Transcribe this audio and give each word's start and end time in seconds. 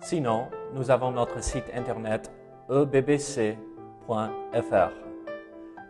Sinon, 0.00 0.48
nous 0.74 0.90
avons 0.90 1.10
notre 1.10 1.42
site 1.42 1.70
internet 1.74 2.30
ebbc.fr. 2.70 3.56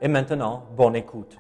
Et 0.00 0.09
maintenant, 0.09 0.64
bonne 0.77 0.96
écoute. 0.96 1.37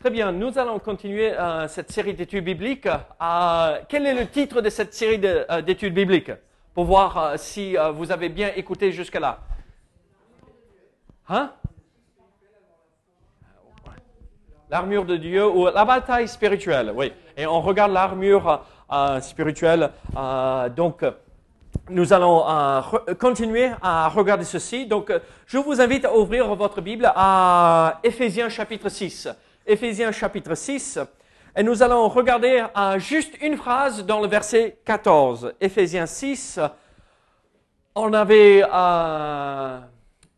Très 0.00 0.10
bien, 0.10 0.32
nous 0.32 0.58
allons 0.58 0.80
continuer 0.80 1.32
euh, 1.32 1.68
cette 1.68 1.92
série 1.92 2.14
d'études 2.14 2.44
bibliques. 2.44 2.88
Euh, 2.88 3.78
quel 3.88 4.04
est 4.06 4.14
le 4.14 4.26
titre 4.26 4.60
de 4.60 4.68
cette 4.68 4.92
série 4.92 5.20
euh, 5.22 5.62
d'études 5.62 5.94
bibliques? 5.94 6.32
Pour 6.74 6.86
voir 6.86 7.38
si 7.38 7.76
vous 7.94 8.10
avez 8.10 8.30
bien 8.30 8.50
écouté 8.56 8.92
jusque-là. 8.92 9.40
Hein? 11.28 11.52
L'armure 14.70 15.04
de 15.04 15.16
Dieu 15.16 15.46
ou 15.46 15.66
la 15.66 15.84
bataille 15.84 16.26
spirituelle, 16.26 16.92
oui. 16.96 17.12
Et 17.36 17.46
on 17.46 17.60
regarde 17.60 17.92
l'armure 17.92 18.64
spirituelle. 19.20 19.90
euh, 20.16 20.68
donc, 20.68 21.04
nous 21.88 22.12
allons 22.12 22.44
euh, 22.48 22.80
continuer 23.18 23.70
à 23.82 24.08
regarder 24.08 24.44
ceci. 24.44 24.86
Donc, 24.86 25.10
euh, 25.10 25.18
je 25.46 25.58
vous 25.58 25.80
invite 25.80 26.04
à 26.04 26.14
ouvrir 26.16 26.54
votre 26.54 26.80
Bible 26.80 27.10
à 27.14 27.98
Éphésiens 28.04 28.48
chapitre 28.48 28.88
6. 28.88 29.28
Éphésiens 29.66 30.12
chapitre 30.12 30.54
6. 30.54 30.98
Et 31.56 31.62
nous 31.62 31.82
allons 31.82 32.08
regarder 32.08 32.64
euh, 32.76 32.98
juste 32.98 33.34
une 33.42 33.56
phrase 33.56 34.04
dans 34.04 34.20
le 34.20 34.28
verset 34.28 34.78
14. 34.84 35.54
Éphésiens 35.60 36.06
6. 36.06 36.60
On 37.94 38.12
avait, 38.14 38.62
euh, 38.72 39.78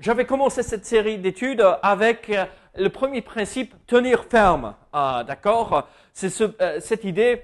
j'avais 0.00 0.24
commencé 0.24 0.62
cette 0.62 0.86
série 0.86 1.18
d'études 1.18 1.64
avec 1.82 2.30
euh, 2.30 2.44
le 2.76 2.88
premier 2.88 3.22
principe, 3.22 3.74
tenir 3.86 4.24
ferme. 4.24 4.74
Euh, 4.94 5.22
D'accord 5.24 5.86
C'est 6.12 6.30
ce- 6.30 6.50
euh, 6.60 6.78
cette 6.80 7.04
idée 7.04 7.42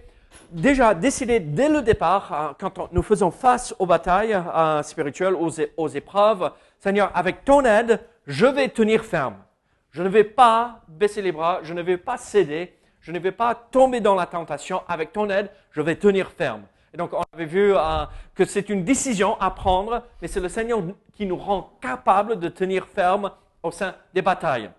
déjà 0.50 0.94
décidé 0.94 1.40
dès 1.40 1.68
le 1.68 1.82
départ, 1.82 2.32
euh, 2.32 2.52
quand 2.58 2.92
nous 2.92 3.02
faisons 3.02 3.30
face 3.30 3.74
aux 3.78 3.86
batailles 3.86 4.34
euh, 4.34 4.82
spirituelles, 4.82 5.34
aux, 5.34 5.50
aux 5.76 5.88
épreuves, 5.88 6.50
Seigneur, 6.78 7.10
avec 7.14 7.44
ton 7.44 7.64
aide, 7.64 8.00
je 8.26 8.46
vais 8.46 8.68
tenir 8.68 9.04
ferme. 9.04 9.36
Je 9.90 10.02
ne 10.02 10.08
vais 10.08 10.24
pas 10.24 10.80
baisser 10.88 11.20
les 11.22 11.32
bras, 11.32 11.60
je 11.62 11.74
ne 11.74 11.82
vais 11.82 11.96
pas 11.96 12.16
céder, 12.16 12.72
je 13.00 13.12
ne 13.12 13.18
vais 13.18 13.32
pas 13.32 13.54
tomber 13.54 14.00
dans 14.00 14.14
la 14.14 14.26
tentation. 14.26 14.82
Avec 14.88 15.12
ton 15.12 15.28
aide, 15.30 15.50
je 15.72 15.80
vais 15.80 15.96
tenir 15.96 16.30
ferme. 16.30 16.62
Et 16.92 16.96
donc, 16.96 17.12
on 17.12 17.22
avait 17.32 17.44
vu 17.44 17.74
euh, 17.74 18.04
que 18.34 18.44
c'est 18.44 18.68
une 18.68 18.84
décision 18.84 19.40
à 19.40 19.50
prendre, 19.50 20.04
mais 20.20 20.28
c'est 20.28 20.40
le 20.40 20.48
Seigneur 20.48 20.80
qui 21.12 21.26
nous 21.26 21.36
rend 21.36 21.76
capable 21.80 22.38
de 22.38 22.48
tenir 22.48 22.86
ferme 22.86 23.30
au 23.62 23.70
sein 23.70 23.94
des 24.14 24.22
batailles. 24.22 24.70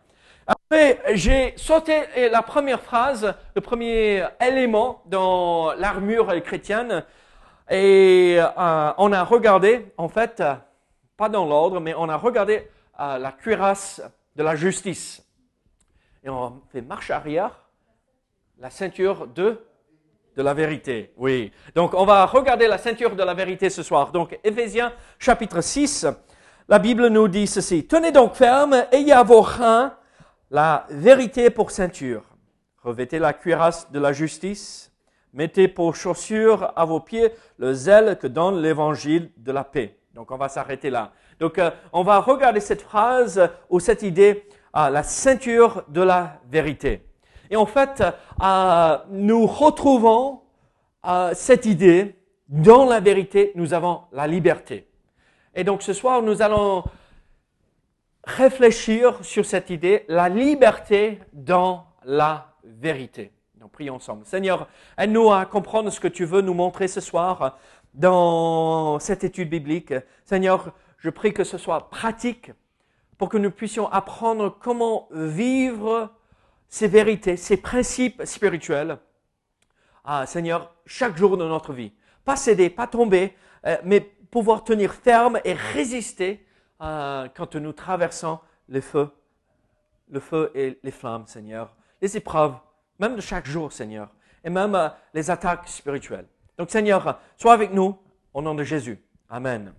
Après, 0.47 1.01
j'ai 1.13 1.53
sauté 1.55 2.03
la 2.29 2.41
première 2.41 2.81
phrase, 2.81 3.33
le 3.55 3.61
premier 3.61 4.23
élément 4.39 5.03
dans 5.05 5.73
l'armure 5.73 6.41
chrétienne, 6.43 7.05
et 7.69 8.37
euh, 8.39 8.93
on 8.97 9.13
a 9.13 9.23
regardé, 9.23 9.93
en 9.97 10.09
fait, 10.09 10.41
euh, 10.41 10.55
pas 11.15 11.29
dans 11.29 11.45
l'ordre, 11.45 11.79
mais 11.79 11.93
on 11.95 12.09
a 12.09 12.17
regardé 12.17 12.67
euh, 12.99 13.17
la 13.17 13.31
cuirasse 13.31 14.01
de 14.35 14.43
la 14.43 14.55
justice. 14.55 15.25
Et 16.23 16.29
on 16.29 16.61
fait 16.71 16.81
marche 16.81 17.11
arrière, 17.11 17.69
la 18.59 18.69
ceinture 18.69 19.27
de 19.27 19.59
de 20.37 20.41
la 20.41 20.53
vérité. 20.53 21.11
Oui. 21.17 21.51
Donc, 21.75 21.93
on 21.93 22.05
va 22.05 22.25
regarder 22.25 22.67
la 22.67 22.77
ceinture 22.77 23.17
de 23.17 23.23
la 23.23 23.33
vérité 23.33 23.69
ce 23.69 23.83
soir. 23.83 24.13
Donc, 24.13 24.39
Éphésiens 24.45 24.93
chapitre 25.19 25.59
6, 25.59 26.07
la 26.69 26.79
Bible 26.79 27.07
nous 27.07 27.27
dit 27.27 27.47
ceci. 27.47 27.85
Tenez 27.85 28.13
donc 28.13 28.35
ferme, 28.35 28.85
ayez 28.93 29.11
à 29.11 29.23
vos 29.23 29.41
reins 29.41 29.93
la 30.51 30.85
vérité 30.89 31.49
pour 31.49 31.71
ceinture. 31.71 32.23
Revêtez 32.83 33.17
la 33.17 33.33
cuirasse 33.33 33.89
de 33.91 33.99
la 33.99 34.11
justice. 34.11 34.91
Mettez 35.33 35.69
pour 35.69 35.95
chaussure 35.95 36.73
à 36.75 36.83
vos 36.83 36.99
pieds 36.99 37.31
le 37.57 37.73
zèle 37.73 38.17
que 38.19 38.27
donne 38.27 38.61
l'évangile 38.61 39.31
de 39.37 39.51
la 39.53 39.63
paix. 39.63 39.97
Donc, 40.13 40.29
on 40.29 40.37
va 40.37 40.49
s'arrêter 40.49 40.89
là. 40.89 41.13
Donc, 41.39 41.57
euh, 41.57 41.71
on 41.93 42.03
va 42.03 42.19
regarder 42.19 42.59
cette 42.59 42.81
phrase 42.81 43.49
ou 43.69 43.79
cette 43.79 44.03
idée, 44.03 44.45
euh, 44.75 44.89
la 44.89 45.03
ceinture 45.03 45.83
de 45.87 46.01
la 46.01 46.41
vérité. 46.49 47.07
Et 47.49 47.55
en 47.55 47.65
fait, 47.65 48.03
euh, 48.43 48.97
nous 49.09 49.45
retrouvons 49.47 50.41
euh, 51.05 51.31
cette 51.33 51.65
idée, 51.65 52.15
dans 52.49 52.85
la 52.85 52.99
vérité, 52.99 53.53
nous 53.55 53.73
avons 53.73 54.01
la 54.11 54.27
liberté. 54.27 54.87
Et 55.55 55.63
donc 55.63 55.81
ce 55.81 55.93
soir, 55.93 56.21
nous 56.21 56.41
allons 56.41 56.83
réfléchir 58.23 59.23
sur 59.23 59.45
cette 59.45 59.69
idée, 59.69 60.05
la 60.07 60.29
liberté 60.29 61.19
dans 61.33 61.85
la 62.03 62.53
vérité. 62.63 63.31
Donc 63.55 63.71
prions 63.71 63.95
ensemble. 63.95 64.25
Seigneur, 64.25 64.67
aide-nous 64.97 65.31
à 65.31 65.45
comprendre 65.45 65.89
ce 65.89 65.99
que 65.99 66.07
tu 66.07 66.25
veux 66.25 66.41
nous 66.41 66.53
montrer 66.53 66.87
ce 66.87 67.01
soir 67.01 67.57
dans 67.93 68.99
cette 68.99 69.23
étude 69.23 69.49
biblique. 69.49 69.93
Seigneur, 70.25 70.73
je 70.97 71.09
prie 71.09 71.33
que 71.33 71.43
ce 71.43 71.57
soit 71.57 71.89
pratique 71.89 72.51
pour 73.17 73.29
que 73.29 73.37
nous 73.37 73.51
puissions 73.51 73.87
apprendre 73.91 74.57
comment 74.59 75.07
vivre 75.11 76.09
ces 76.69 76.87
vérités, 76.87 77.37
ces 77.37 77.57
principes 77.57 78.23
spirituels, 78.25 78.97
ah, 80.03 80.25
Seigneur, 80.25 80.73
chaque 80.85 81.17
jour 81.17 81.37
de 81.37 81.45
notre 81.45 81.73
vie. 81.73 81.91
Pas 82.25 82.35
céder, 82.35 82.69
pas 82.69 82.87
tomber, 82.87 83.35
euh, 83.67 83.77
mais 83.83 83.99
pouvoir 83.99 84.63
tenir 84.63 84.93
ferme 84.93 85.39
et 85.43 85.53
résister 85.53 86.45
euh, 86.81 87.27
quand 87.35 87.55
nous 87.55 87.73
traversons 87.73 88.39
les 88.69 88.81
feux, 88.81 89.09
le 90.09 90.19
feu 90.19 90.51
et 90.55 90.79
les 90.83 90.91
flammes, 90.91 91.25
Seigneur, 91.27 91.73
les 92.01 92.17
épreuves, 92.17 92.55
même 92.99 93.15
de 93.15 93.21
chaque 93.21 93.45
jour, 93.45 93.71
Seigneur, 93.71 94.09
et 94.43 94.49
même 94.49 94.75
euh, 94.75 94.89
les 95.13 95.29
attaques 95.29 95.67
spirituelles. 95.67 96.27
Donc, 96.57 96.69
Seigneur, 96.69 97.19
sois 97.37 97.53
avec 97.53 97.73
nous 97.73 97.97
au 98.33 98.41
nom 98.41 98.55
de 98.55 98.63
Jésus. 98.63 98.99
Amen. 99.29 99.73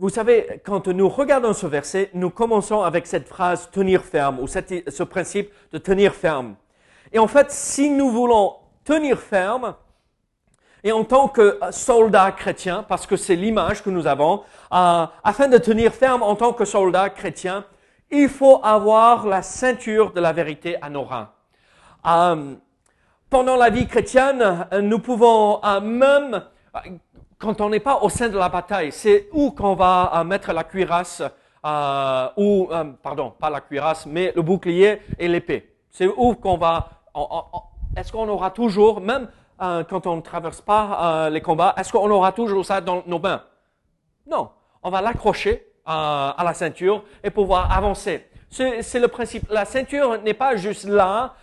Vous 0.00 0.10
savez, 0.10 0.60
quand 0.64 0.86
nous 0.86 1.08
regardons 1.08 1.52
ce 1.52 1.66
verset, 1.66 2.10
nous 2.14 2.30
commençons 2.30 2.82
avec 2.82 3.06
cette 3.06 3.26
phrase 3.26 3.68
tenir 3.70 4.04
ferme 4.04 4.38
ou 4.38 4.46
cette- 4.46 4.88
ce 4.90 5.02
principe 5.02 5.50
de 5.72 5.78
tenir 5.78 6.14
ferme. 6.14 6.54
Et 7.12 7.18
en 7.18 7.26
fait, 7.26 7.50
si 7.50 7.90
nous 7.90 8.10
voulons 8.10 8.56
tenir 8.84 9.18
ferme, 9.18 9.74
et 10.84 10.92
en 10.92 11.04
tant 11.04 11.28
que 11.28 11.58
soldat 11.70 12.32
chrétien, 12.32 12.84
parce 12.88 13.06
que 13.06 13.16
c'est 13.16 13.36
l'image 13.36 13.82
que 13.82 13.90
nous 13.90 14.06
avons, 14.06 14.42
euh, 14.72 15.06
afin 15.24 15.48
de 15.48 15.58
tenir 15.58 15.92
ferme 15.92 16.22
en 16.22 16.36
tant 16.36 16.52
que 16.52 16.64
soldat 16.64 17.10
chrétien, 17.10 17.64
il 18.10 18.28
faut 18.28 18.60
avoir 18.62 19.26
la 19.26 19.42
ceinture 19.42 20.12
de 20.12 20.20
la 20.20 20.32
vérité 20.32 20.76
à 20.80 20.88
nos 20.88 21.04
reins. 21.04 21.30
Euh, 22.06 22.54
pendant 23.28 23.56
la 23.56 23.70
vie 23.70 23.86
chrétienne, 23.86 24.66
euh, 24.72 24.80
nous 24.80 25.00
pouvons 25.00 25.60
euh, 25.64 25.80
même, 25.80 26.42
euh, 26.74 26.78
quand 27.38 27.60
on 27.60 27.68
n'est 27.68 27.80
pas 27.80 27.98
au 28.02 28.08
sein 28.08 28.28
de 28.28 28.38
la 28.38 28.48
bataille, 28.48 28.92
c'est 28.92 29.28
où 29.32 29.50
qu'on 29.50 29.74
va 29.74 30.12
euh, 30.14 30.24
mettre 30.24 30.52
la 30.52 30.64
cuirasse, 30.64 31.22
euh, 31.66 32.28
ou, 32.36 32.68
euh, 32.70 32.84
pardon, 33.02 33.34
pas 33.38 33.50
la 33.50 33.60
cuirasse, 33.60 34.06
mais 34.06 34.32
le 34.34 34.42
bouclier 34.42 35.02
et 35.18 35.28
l'épée. 35.28 35.74
C'est 35.90 36.06
où 36.06 36.34
qu'on 36.34 36.56
va, 36.56 36.88
est-ce 37.96 38.12
qu'on 38.12 38.28
aura 38.28 38.50
toujours, 38.50 39.00
même 39.00 39.28
euh, 39.60 39.84
quand 39.84 40.06
on 40.06 40.16
ne 40.16 40.20
traverse 40.20 40.60
pas 40.60 41.26
euh, 41.26 41.30
les 41.30 41.40
combats, 41.40 41.74
est-ce 41.76 41.92
qu'on 41.92 42.10
aura 42.10 42.32
toujours 42.32 42.64
ça 42.64 42.80
dans 42.80 43.02
nos 43.06 43.18
mains? 43.18 43.42
Non, 44.26 44.50
on 44.82 44.90
va 44.90 45.00
l'accrocher 45.00 45.66
euh, 45.88 46.32
à 46.36 46.42
la 46.44 46.54
ceinture 46.54 47.02
et 47.24 47.30
pouvoir 47.30 47.72
avancer. 47.76 48.26
C'est 48.50 49.00
le 49.00 49.08
principe. 49.08 49.48
La 49.50 49.64
ceinture 49.64 50.22
n'est 50.22 50.34
pas 50.34 50.56
juste 50.56 50.84
là 50.84 51.34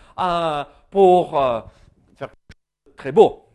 pour 0.90 1.32
faire 1.32 2.30
quelque 2.30 2.56
chose 2.56 2.86
de 2.88 2.92
très 2.98 3.12
beau, 3.12 3.46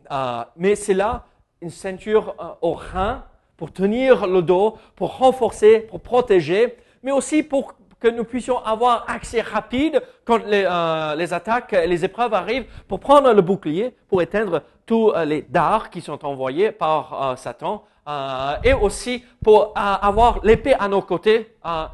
mais 0.57 0.77
c'est 0.77 0.95
là 0.95 1.25
une 1.61 1.71
ceinture 1.71 2.57
au 2.61 2.75
rein 2.75 3.25
pour 3.57 3.73
tenir 3.73 4.29
le 4.29 4.41
dos, 4.41 4.79
pour 4.95 5.19
renforcer, 5.19 5.81
pour 5.81 6.01
protéger, 6.01 6.77
mais 7.03 7.11
aussi 7.11 7.43
pour 7.43 7.75
que 8.01 8.09
nous 8.09 8.25
puissions 8.25 8.59
avoir 8.65 9.05
accès 9.09 9.43
rapide 9.43 10.03
quand 10.25 10.45
les, 10.47 10.65
euh, 10.69 11.15
les 11.15 11.33
attaques, 11.33 11.73
les 11.73 12.05
épreuves 12.05 12.35
arrivent, 12.35 12.67
pour 12.89 12.99
prendre 12.99 13.33
le 13.33 13.43
bouclier, 13.43 13.95
pour 14.09 14.23
éteindre 14.23 14.63
tous 14.87 15.11
euh, 15.11 15.25
les 15.25 15.43
dards 15.43 15.91
qui 15.91 16.01
sont 16.01 16.25
envoyés 16.25 16.73
par 16.73 17.33
euh, 17.33 17.37
Satan, 17.37 17.85
euh, 18.09 18.55
et 18.65 18.73
aussi 18.73 19.23
pour 19.45 19.69
euh, 19.69 19.73
avoir 19.77 20.41
l'épée 20.43 20.75
à 20.75 20.89
nos 20.89 21.03
côtés, 21.03 21.55
euh, 21.67 21.85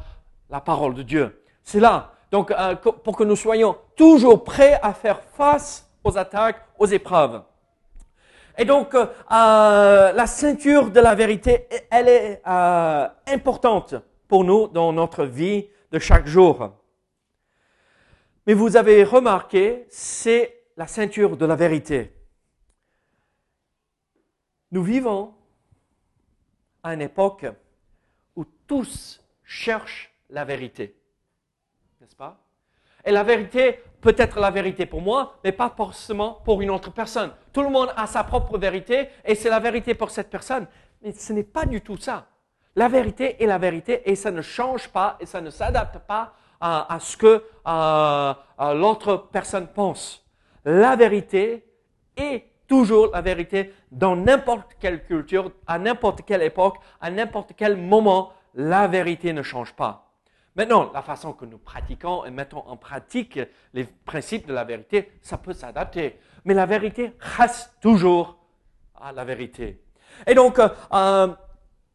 la 0.49 0.61
parole 0.61 0.93
de 0.95 1.03
Dieu. 1.03 1.43
C'est 1.63 1.81
là 1.81 2.11
donc 2.31 2.51
euh, 2.51 2.75
pour 2.75 3.15
que 3.15 3.23
nous 3.23 3.35
soyons 3.35 3.77
toujours 3.95 4.43
prêts 4.43 4.79
à 4.81 4.93
faire 4.93 5.21
face 5.21 5.89
aux 6.03 6.17
attaques, 6.17 6.61
aux 6.77 6.85
épreuves. 6.85 7.41
Et 8.57 8.65
donc, 8.65 8.95
euh, 8.95 9.05
euh, 9.31 10.11
la 10.11 10.27
ceinture 10.27 10.89
de 10.89 10.99
la 10.99 11.13
vérité, 11.13 11.67
elle 11.91 12.07
est 12.09 12.41
importante 13.27 13.95
pour 14.27 14.43
nous 14.43 14.67
dans 14.67 14.91
notre 14.91 15.25
vie 15.25 15.67
de 15.91 15.99
chaque 15.99 16.27
jour. 16.27 16.73
Mais 18.45 18.53
vous 18.53 18.77
avez 18.77 19.03
remarqué, 19.03 19.85
c'est 19.89 20.63
la 20.77 20.87
ceinture 20.87 21.37
de 21.37 21.45
la 21.45 21.55
vérité. 21.55 22.13
Nous 24.71 24.83
vivons 24.83 25.33
à 26.83 26.93
une 26.93 27.01
époque 27.01 27.45
où 28.35 28.45
tous 28.67 29.23
cherchent 29.43 30.13
la 30.29 30.45
vérité. 30.45 30.95
N'est-ce 31.99 32.15
pas? 32.15 32.43
Et 33.03 33.11
la 33.11 33.23
vérité 33.23 33.79
peut 34.01 34.15
être 34.17 34.39
la 34.39 34.51
vérité 34.51 34.85
pour 34.85 35.01
moi, 35.01 35.39
mais 35.43 35.51
pas 35.51 35.73
forcément 35.75 36.41
pour 36.45 36.61
une 36.61 36.69
autre 36.69 36.91
personne. 36.91 37.33
Tout 37.53 37.63
le 37.63 37.69
monde 37.69 37.93
a 37.95 38.05
sa 38.05 38.23
propre 38.23 38.57
vérité 38.57 39.09
et 39.23 39.35
c'est 39.35 39.49
la 39.49 39.59
vérité 39.59 39.95
pour 39.95 40.11
cette 40.11 40.29
personne. 40.29 40.67
Mais 41.01 41.13
ce 41.13 41.33
n'est 41.33 41.43
pas 41.43 41.65
du 41.65 41.81
tout 41.81 41.97
ça. 41.97 42.27
La 42.77 42.89
vérité 42.89 43.41
est 43.43 43.47
la 43.47 43.57
vérité 43.57 44.07
et 44.07 44.15
ça 44.15 44.29
ne 44.29 44.43
change 44.43 44.89
pas 44.89 45.17
et 45.19 45.25
ça 45.25 45.41
ne 45.41 45.49
s'adapte 45.49 45.97
pas 45.97 46.35
à, 46.61 46.99
ce 47.01 47.17
que 47.17 47.43
l'autre 48.79 49.27
personne 49.31 49.65
pense. 49.65 50.23
La 50.63 50.95
vérité 50.95 51.65
est 52.15 52.43
toujours 52.67 53.09
la 53.11 53.21
vérité 53.21 53.73
dans 53.91 54.15
n'importe 54.15 54.75
quelle 54.79 55.03
culture, 55.03 55.51
à 55.65 55.79
n'importe 55.79 56.21
quelle 56.23 56.43
époque, 56.43 56.77
à 57.01 57.09
n'importe 57.09 57.53
quel 57.57 57.77
moment. 57.77 58.31
La 58.53 58.87
vérité 58.87 59.33
ne 59.33 59.41
change 59.41 59.73
pas. 59.73 60.11
Maintenant, 60.55 60.91
la 60.93 61.01
façon 61.01 61.33
que 61.33 61.45
nous 61.45 61.57
pratiquons 61.57 62.25
et 62.25 62.31
mettons 62.31 62.63
en 62.67 62.77
pratique 62.77 63.39
les 63.73 63.85
principes 63.85 64.47
de 64.47 64.53
la 64.53 64.63
vérité, 64.63 65.13
ça 65.23 65.39
peut 65.39 65.53
s'adapter. 65.53 66.19
Mais 66.45 66.53
la 66.53 66.67
vérité 66.67 67.13
reste 67.19 67.73
toujours 67.81 68.37
à 69.01 69.11
la 69.11 69.25
vérité. 69.25 69.81
Et 70.25 70.33
donc, 70.33 70.57
euh, 70.59 70.69
euh, 70.93 71.27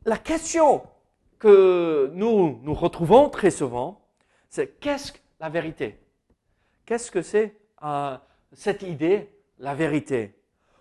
la 0.05 0.17
question 0.19 0.83
que 1.39 2.11
nous 2.15 2.61
nous 2.63 2.75
retrouvons 2.75 3.29
très 3.29 3.51
souvent, 3.51 4.01
c'est 4.49 4.79
qu'est-ce 4.81 5.13
que 5.13 5.19
la 5.41 5.49
vérité? 5.49 5.99
Qu'est-ce 6.85 7.11
que 7.11 7.23
c'est 7.23 7.57
euh, 7.83 8.17
cette 8.53 8.83
idée, 8.83 9.31
la 9.59 9.75
vérité? 9.75 10.35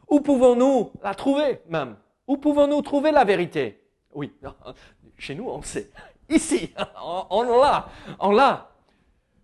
Où 0.08 0.20
pouvons-nous 0.22 0.92
la 1.02 1.16
trouver 1.16 1.62
même? 1.70 1.96
Où 2.28 2.38
pouvons-nous 2.38 2.82
trouver 2.82 3.12
la 3.12 3.24
vérité? 3.24 3.82
Oui, 4.14 4.34
chez 5.18 5.36
nous, 5.36 5.48
on 5.48 5.62
sait. 5.62 5.90
Ici, 6.30 6.74
on 7.30 7.44
l'a, 7.44 7.90
on 8.20 8.32
l'a. 8.32 8.72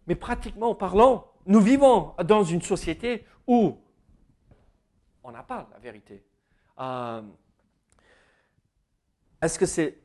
Mais 0.07 0.15
pratiquement 0.15 0.73
parlant, 0.75 1.27
nous 1.45 1.59
vivons 1.61 2.13
dans 2.23 2.43
une 2.43 2.61
société 2.61 3.25
où 3.45 3.77
on 5.23 5.31
n'a 5.31 5.43
pas 5.43 5.67
la 5.71 5.79
vérité. 5.79 6.23
Euh, 6.79 7.21
est-ce 9.41 9.59
que 9.59 9.65
c'est 9.65 9.97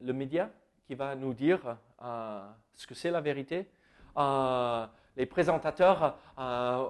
le 0.00 0.12
média 0.12 0.50
qui 0.86 0.94
va 0.94 1.14
nous 1.14 1.34
dire 1.34 1.76
euh, 2.02 2.48
ce 2.74 2.86
que 2.86 2.94
c'est 2.94 3.10
la 3.10 3.20
vérité? 3.20 3.68
Euh, 4.16 4.86
Les 5.16 5.26
présentateurs 5.26 6.18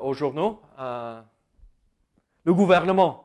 aux 0.03 0.15
journaux 0.15 0.63
Le 0.79 2.55
gouvernement 2.55 3.25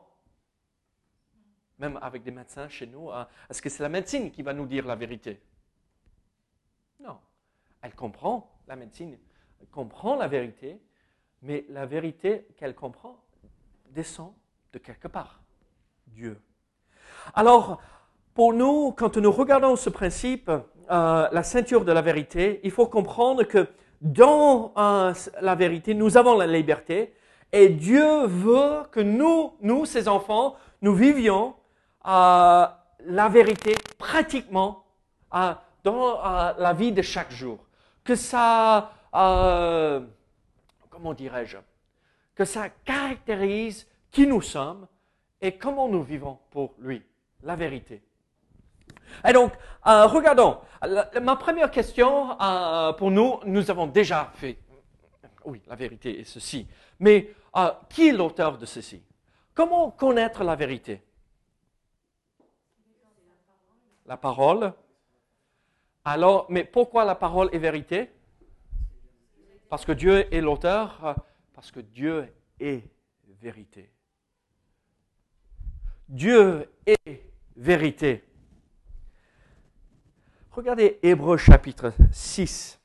même 1.80 1.98
avec 2.02 2.22
des 2.22 2.30
médecins 2.30 2.68
chez 2.68 2.86
nous, 2.86 3.08
est-ce 3.48 3.62
que 3.62 3.70
c'est 3.70 3.82
la 3.82 3.88
médecine 3.88 4.30
qui 4.30 4.42
va 4.42 4.52
nous 4.52 4.66
dire 4.66 4.86
la 4.86 4.96
vérité? 4.96 5.40
Non. 7.00 7.18
Elle 7.80 7.94
comprend, 7.94 8.60
la 8.68 8.76
médecine 8.76 9.18
elle 9.60 9.68
comprend 9.68 10.16
la 10.16 10.28
vérité, 10.28 10.80
mais 11.42 11.64
la 11.68 11.86
vérité 11.86 12.46
qu'elle 12.56 12.74
comprend 12.74 13.22
descend 13.86 14.34
de 14.72 14.78
quelque 14.78 15.08
part, 15.08 15.42
Dieu. 16.06 16.40
Alors, 17.34 17.80
pour 18.34 18.52
nous, 18.52 18.92
quand 18.92 19.16
nous 19.16 19.30
regardons 19.30 19.76
ce 19.76 19.90
principe, 19.90 20.50
euh, 20.50 21.28
la 21.30 21.42
ceinture 21.42 21.84
de 21.84 21.92
la 21.92 22.02
vérité, 22.02 22.60
il 22.64 22.70
faut 22.70 22.86
comprendre 22.86 23.44
que 23.44 23.68
dans 24.00 24.72
euh, 24.76 25.12
la 25.40 25.54
vérité, 25.54 25.94
nous 25.94 26.16
avons 26.16 26.36
la 26.36 26.46
liberté 26.46 27.14
et 27.52 27.68
Dieu 27.68 28.26
veut 28.26 28.82
que 28.90 29.00
nous, 29.00 29.52
nous, 29.60 29.84
ses 29.84 30.08
enfants, 30.08 30.56
nous 30.82 30.94
vivions 30.94 31.54
euh, 32.06 32.66
la 33.06 33.28
vérité 33.28 33.76
pratiquement 33.98 34.84
dans 35.84 36.20
la 36.58 36.72
vie 36.72 36.92
de 36.92 37.02
chaque 37.02 37.30
jour. 37.30 37.58
Que 38.02 38.16
ça, 38.16 38.90
comment 39.12 41.14
dirais-je, 41.14 41.56
que 42.34 42.44
ça 42.44 42.68
caractérise 42.84 43.86
qui 44.10 44.26
nous 44.26 44.42
sommes 44.42 44.88
et 45.40 45.52
comment 45.52 45.88
nous 45.88 46.02
vivons 46.02 46.38
pour 46.50 46.74
lui, 46.78 47.02
la 47.42 47.56
vérité. 47.56 48.02
Et 49.26 49.32
donc, 49.32 49.52
regardons. 49.84 50.58
ma 51.20 51.36
première 51.36 51.70
question 51.70 52.36
pour 52.98 53.10
nous, 53.10 53.40
nous 53.44 53.70
avons 53.70 53.86
déjà 53.86 54.30
fait. 54.34 54.58
Oui, 55.44 55.62
la 55.66 55.76
vérité 55.76 56.20
est 56.20 56.24
ceci. 56.24 56.66
Mais 56.98 57.34
qui 57.88 58.08
est 58.08 58.12
l'auteur 58.12 58.58
de 58.58 58.66
ceci? 58.66 59.02
Comment 59.54 59.90
connaître 59.90 60.44
la 60.44 60.54
vérité? 60.56 61.02
La 64.06 64.16
parole. 64.16 64.72
Alors, 66.04 66.46
mais 66.48 66.64
pourquoi 66.64 67.04
la 67.04 67.14
parole 67.14 67.50
est 67.52 67.58
vérité? 67.58 68.10
Parce 69.68 69.84
que 69.84 69.92
Dieu 69.92 70.32
est 70.34 70.40
l'auteur, 70.40 71.14
parce 71.54 71.70
que 71.70 71.80
Dieu 71.80 72.32
est 72.58 72.82
vérité. 73.40 73.92
Dieu 76.08 76.68
est 76.86 77.29
vérité. 77.60 78.24
Regardez 80.50 80.98
Hébreu 81.02 81.36
chapitre 81.36 81.92
6. 82.10 82.80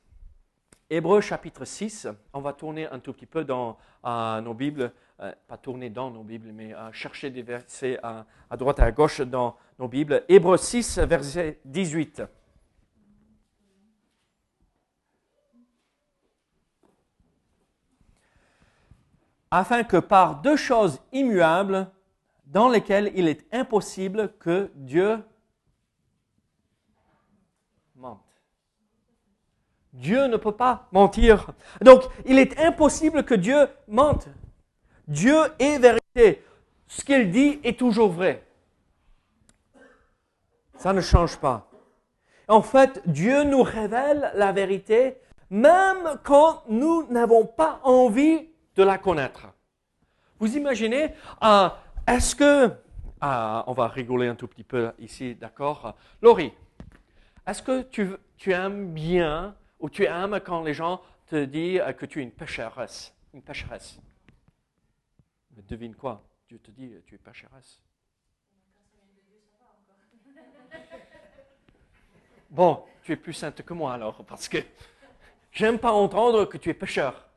Hébreu 0.90 1.22
chapitre 1.22 1.66
6, 1.66 2.08
on 2.34 2.42
va 2.42 2.54
tourner 2.54 2.86
un 2.88 3.00
tout 3.00 3.14
petit 3.14 3.26
peu 3.26 3.44
dans 3.44 3.78
nos 4.04 4.54
Bibles, 4.54 4.92
euh, 5.22 5.32
pas 5.48 5.58
tourner 5.58 5.90
dans 5.90 6.12
nos 6.12 6.24
Bibles, 6.24 6.52
mais 6.52 6.76
euh, 6.76 6.92
chercher 6.92 7.32
des 7.32 7.42
versets 7.42 7.98
à 8.04 8.26
droite 8.58 8.80
et 8.80 8.84
à 8.84 8.92
gauche 8.92 9.22
dans 9.22 9.56
nos 9.80 9.88
Bibles. 9.88 10.24
Hébreu 10.28 10.58
6, 10.58 11.00
verset 11.00 11.60
18. 11.66 12.22
Afin 19.50 19.84
que 19.84 19.98
par 19.98 20.42
deux 20.42 20.58
choses 20.58 21.02
immuables, 21.14 21.90
dans 22.46 22.70
lesquelles 22.70 23.12
il 23.16 23.28
est 23.28 23.46
impossible 23.54 24.34
que 24.40 24.72
Dieu 24.76 25.20
mente. 27.96 28.20
Dieu 29.94 30.28
ne 30.28 30.38
peut 30.38 30.52
pas 30.52 30.88
mentir. 30.92 31.52
Donc, 31.82 32.04
il 32.26 32.38
est 32.40 32.60
impossible 32.60 33.24
que 33.24 33.36
Dieu 33.36 33.68
mente. 33.88 34.28
Dieu 35.08 35.38
est 35.60 35.80
vérité. 35.80 36.44
Ce 36.88 37.04
qu'il 37.04 37.32
dit 37.32 37.60
est 37.64 37.80
toujours 37.80 38.10
vrai. 38.10 38.46
Ça 40.78 40.94
ne 40.94 41.02
change 41.02 41.38
pas. 41.38 41.70
En 42.48 42.62
fait, 42.62 43.02
Dieu 43.08 43.44
nous 43.44 43.64
révèle 43.64 44.32
la 44.36 44.52
vérité 44.52 45.18
même 45.50 46.20
quand 46.24 46.64
nous 46.68 47.08
n'avons 47.10 47.46
pas 47.46 47.80
envie 47.84 48.50
de 48.76 48.84
la 48.84 48.98
connaître. 48.98 49.48
Vous 50.40 50.58
imaginez, 50.58 51.14
euh, 51.44 51.70
est-ce 52.08 52.36
que, 52.36 52.68
euh, 52.68 53.64
on 53.68 53.74
va 53.74 53.88
rigoler 53.88 54.28
un 54.28 54.36
tout 54.36 54.48
petit 54.48 54.64
peu 54.64 54.92
ici, 55.00 55.36
d'accord? 55.36 55.96
Laurie, 56.22 56.54
est-ce 57.48 57.62
que 57.62 57.84
tu, 57.84 58.10
tu 58.38 58.52
aimes 58.52 58.94
bien 58.94 59.56
ou 59.80 59.90
tu 59.90 60.06
aimes 60.06 60.40
quand 60.44 60.64
les 60.64 60.74
gens 60.74 61.02
te 61.28 61.46
disent 61.46 61.82
que 61.98 62.06
tu 62.06 62.20
es 62.20 62.24
une 62.24 62.32
pécheresse, 62.32 63.14
une 63.34 63.42
pécheresse 63.42 64.00
devine 65.68 65.96
quoi? 65.96 66.24
Dieu 66.48 66.60
te 66.60 66.72
dit, 66.72 66.94
tu 67.06 67.16
es 67.16 67.18
pécheresse. 67.18 67.82
Bon, 72.50 72.86
tu 73.04 73.12
es 73.12 73.16
plus 73.16 73.34
sainte 73.34 73.62
que 73.64 73.74
moi 73.74 73.94
alors, 73.94 74.24
parce 74.26 74.48
que 74.48 74.60
j'aime 75.52 75.80
pas 75.80 75.92
entendre 75.92 76.46
que 76.46 76.58
tu 76.58 76.70
es 76.70 76.74
pécheur. 76.74 77.28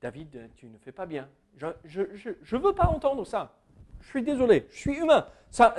David, 0.00 0.50
tu 0.56 0.66
ne 0.66 0.78
fais 0.78 0.92
pas 0.92 1.06
bien. 1.06 1.28
Je 1.56 2.56
ne 2.56 2.60
veux 2.60 2.74
pas 2.74 2.86
entendre 2.86 3.24
ça. 3.24 3.54
Je 4.00 4.08
suis 4.08 4.22
désolé, 4.22 4.66
je 4.70 4.78
suis 4.78 4.94
humain. 4.94 5.26
Ça, 5.50 5.74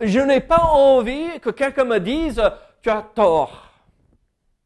je 0.00 0.20
n'ai 0.20 0.40
pas 0.40 0.62
envie 0.62 1.40
que 1.40 1.50
quelqu'un 1.50 1.84
me 1.84 1.98
dise, 1.98 2.42
tu 2.82 2.90
as 2.90 3.02
tort. 3.02 3.64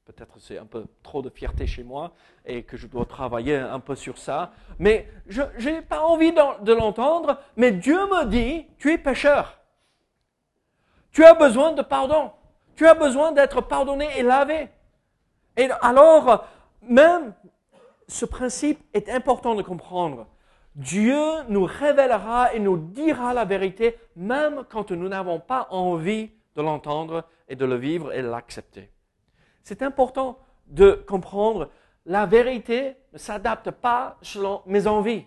Peut-être 0.04 0.38
c'est 0.38 0.59
un 0.59 0.66
peu 0.66 0.87
trop 1.02 1.23
de 1.23 1.30
fierté 1.30 1.66
chez 1.66 1.82
moi 1.82 2.12
et 2.44 2.64
que 2.64 2.76
je 2.76 2.87
dois 2.87 3.06
travailler 3.06 3.56
un 3.56 3.80
peu 3.80 3.94
sur 3.94 4.18
ça. 4.18 4.52
Mais 4.78 5.09
je 5.26 5.42
n'ai 5.68 5.80
pas 5.80 6.00
envie 6.00 6.32
de 6.32 6.73
l'entendre. 6.73 7.38
Mais 7.56 7.73
Dieu 7.73 7.99
me 8.06 8.26
dit, 8.26 8.66
tu 8.78 8.92
es 8.92 8.99
pécheur. 8.99 9.59
Tu 11.12 11.25
as 11.25 11.35
besoin 11.35 11.73
de 11.73 11.82
pardon. 11.82 12.32
Tu 12.76 12.87
as 12.87 12.94
besoin 12.94 13.32
d'être 13.32 13.61
pardonné 13.62 14.09
et 14.18 14.23
lavé. 14.23 14.68
Et 15.56 15.71
alors, 15.80 16.47
même 16.82 17.35
ce 18.09 18.25
principe 18.25 18.82
est 18.92 19.09
important 19.09 19.54
de 19.54 19.62
comprendre. 19.62 20.26
Dieu 20.75 21.43
nous 21.49 21.64
révélera 21.64 22.55
et 22.55 22.59
nous 22.59 22.79
dira 22.79 23.35
la 23.35 23.45
vérité 23.45 23.99
même 24.17 24.64
quand 24.71 24.91
nous 24.91 25.09
n'avons 25.09 25.38
pas 25.38 25.69
envie 25.71 26.31
de 26.57 26.62
l'entendre 26.62 27.29
et 27.49 27.57
de 27.57 27.64
le 27.64 27.76
vivre 27.76 28.12
et 28.12 28.23
de 28.23 28.29
l'accepter. 28.29 28.91
C'est 29.62 29.83
important 29.83 30.38
de 30.67 31.05
comprendre 31.07 31.71
la 32.07 32.26
vérité 32.26 32.97
ne 33.12 33.19
s'adapte 33.19 33.71
pas 33.71 34.19
selon 34.23 34.62
mes 34.67 34.87
envies. 34.87 35.25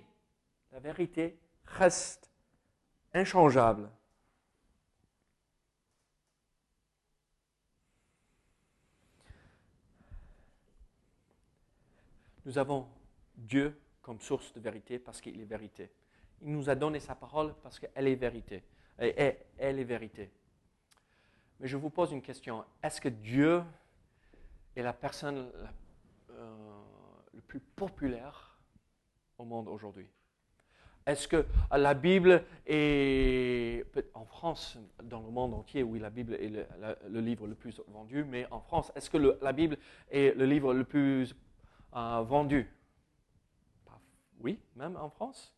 La 0.71 0.79
vérité 0.79 1.39
reste 1.65 2.29
inchangeable. 3.13 3.89
Nous 12.45 12.57
avons 12.57 12.87
Dieu 13.35 13.79
comme 14.05 14.21
source 14.21 14.53
de 14.53 14.59
vérité 14.59 14.99
parce 14.99 15.19
qu'il 15.19 15.41
est 15.41 15.45
vérité. 15.45 15.89
Il 16.43 16.51
nous 16.51 16.69
a 16.69 16.75
donné 16.75 16.99
sa 16.99 17.15
parole 17.15 17.55
parce 17.63 17.79
qu'elle 17.79 18.07
est 18.07 18.15
vérité. 18.15 18.61
Et 19.01 19.35
elle 19.57 19.79
est 19.79 19.83
vérité. 19.83 20.29
Mais 21.59 21.67
je 21.67 21.75
vous 21.75 21.89
pose 21.89 22.11
une 22.11 22.21
question. 22.21 22.63
Est-ce 22.83 23.01
que 23.01 23.09
Dieu 23.09 23.63
est 24.75 24.83
la 24.83 24.93
personne 24.93 25.49
la, 25.59 25.73
euh, 26.35 26.83
plus 27.47 27.59
populaire 27.59 28.59
au 29.39 29.43
monde 29.43 29.67
aujourd'hui? 29.69 30.07
Est-ce 31.07 31.27
que 31.27 31.43
la 31.71 31.95
Bible 31.95 32.43
est, 32.67 33.85
en 34.13 34.25
France, 34.25 34.77
dans 35.03 35.21
le 35.21 35.31
monde 35.31 35.55
entier, 35.55 35.81
oui, 35.81 35.97
la 35.97 36.11
Bible 36.11 36.35
est 36.35 36.51
le, 37.09 37.21
livre 37.21 37.47
le 37.47 37.55
plus 37.55 37.81
vendu, 37.87 38.23
mais 38.23 38.45
en 38.51 38.59
France, 38.59 38.91
est-ce 38.95 39.09
que 39.09 39.17
la 39.17 39.51
Bible 39.51 39.77
est 40.11 40.37
le 40.37 40.45
livre 40.45 40.75
le 40.75 40.83
plus 40.83 41.35
euh, 41.95 42.21
vendu? 42.21 42.69
Oui, 44.39 44.59
même 44.75 44.95
en 44.97 45.09
France? 45.09 45.53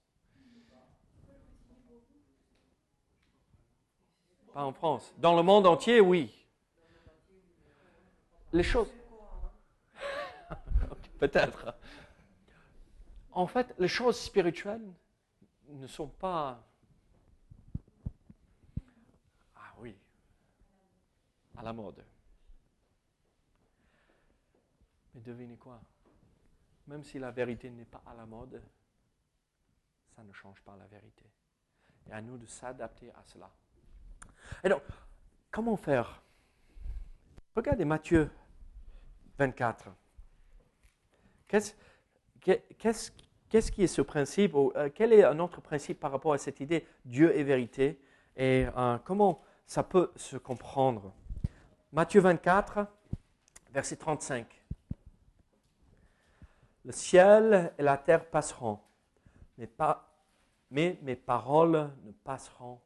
Pas 4.53 4.63
en 4.63 4.73
France. 4.73 5.13
Dans 5.17 5.35
le 5.35 5.43
monde 5.43 5.67
entier, 5.67 6.01
oui. 6.01 6.33
Les 8.53 8.63
choses. 8.63 8.91
Peut-être. 11.19 11.75
En 13.31 13.45
fait, 13.45 13.73
les 13.77 13.87
choses 13.87 14.19
spirituelles 14.19 14.91
ne 15.69 15.85
sont 15.85 16.07
pas. 16.07 16.63
Ah 19.55 19.73
oui, 19.79 19.95
à 21.55 21.61
la 21.61 21.73
mode. 21.73 22.03
Mais 25.13 25.21
devinez 25.21 25.57
quoi? 25.57 25.79
Même 26.87 27.03
si 27.03 27.19
la 27.19 27.31
vérité 27.31 27.69
n'est 27.69 27.85
pas 27.85 28.01
à 28.05 28.13
la 28.13 28.25
mode, 28.25 28.61
ça 30.15 30.23
ne 30.23 30.31
change 30.31 30.61
pas 30.61 30.75
la 30.77 30.87
vérité. 30.87 31.25
Et 32.09 32.13
à 32.13 32.21
nous 32.21 32.37
de 32.37 32.45
s'adapter 32.45 33.11
à 33.11 33.23
cela. 33.23 33.51
Et 34.63 34.69
donc, 34.69 34.81
comment 35.51 35.75
faire? 35.75 36.21
Regardez 37.55 37.85
Matthieu 37.85 38.29
24. 39.37 39.89
Qu'est-ce, 41.47 41.71
qui 43.71 43.83
est 43.83 43.87
ce 43.87 44.01
principe 44.01 44.55
euh, 44.55 44.89
Quel 44.93 45.13
est 45.13 45.23
un 45.23 45.39
autre 45.39 45.61
principe 45.61 45.99
par 45.99 46.11
rapport 46.11 46.33
à 46.33 46.37
cette 46.37 46.59
idée 46.59 46.85
Dieu 47.05 47.35
est 47.35 47.43
vérité? 47.43 48.01
Et 48.35 48.67
euh, 48.77 48.97
comment 49.03 49.41
ça 49.65 49.83
peut 49.83 50.11
se 50.15 50.37
comprendre? 50.37 51.13
Matthieu 51.91 52.21
24, 52.21 52.85
verset 53.71 53.95
35. 53.95 54.56
Le 56.87 56.93
ciel 56.93 57.73
et 57.77 57.83
la 57.83 57.97
terre 57.97 58.29
passeront, 58.29 58.79
mais, 59.57 60.97
mes 61.01 61.17
paroles 61.17 61.91
ne 62.05 62.13
passeront 62.13 62.79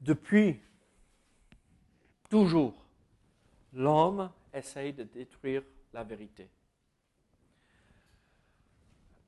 Depuis 0.00 0.62
toujours, 2.30 2.86
l'homme 3.74 4.30
essaye 4.54 4.94
de 4.94 5.02
détruire 5.02 5.62
la 5.92 6.04
vérité. 6.04 6.48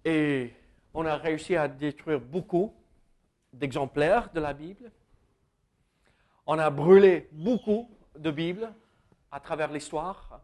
Et 0.02 0.54
on 0.94 1.04
a 1.04 1.16
réussi 1.16 1.56
à 1.56 1.68
détruire 1.68 2.22
beaucoup 2.22 2.72
d'exemplaires 3.52 4.32
de 4.32 4.40
la 4.40 4.54
Bible. 4.54 4.90
On 6.46 6.58
a 6.58 6.70
brûlé 6.70 7.28
beaucoup 7.32 7.90
de 8.16 8.30
Bibles 8.30 8.72
à 9.30 9.40
travers 9.40 9.72
l'histoire. 9.72 10.40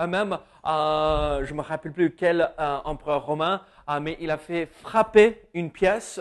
Euh, 0.00 0.06
même, 0.06 0.38
euh, 0.64 1.44
je 1.44 1.52
ne 1.52 1.58
me 1.58 1.62
rappelle 1.62 1.92
plus 1.92 2.14
quel 2.14 2.40
euh, 2.58 2.78
empereur 2.84 3.26
romain, 3.26 3.64
mais 4.00 4.16
il 4.20 4.30
a 4.30 4.38
fait 4.38 4.66
frapper 4.66 5.48
une 5.54 5.70
pièce 5.70 6.20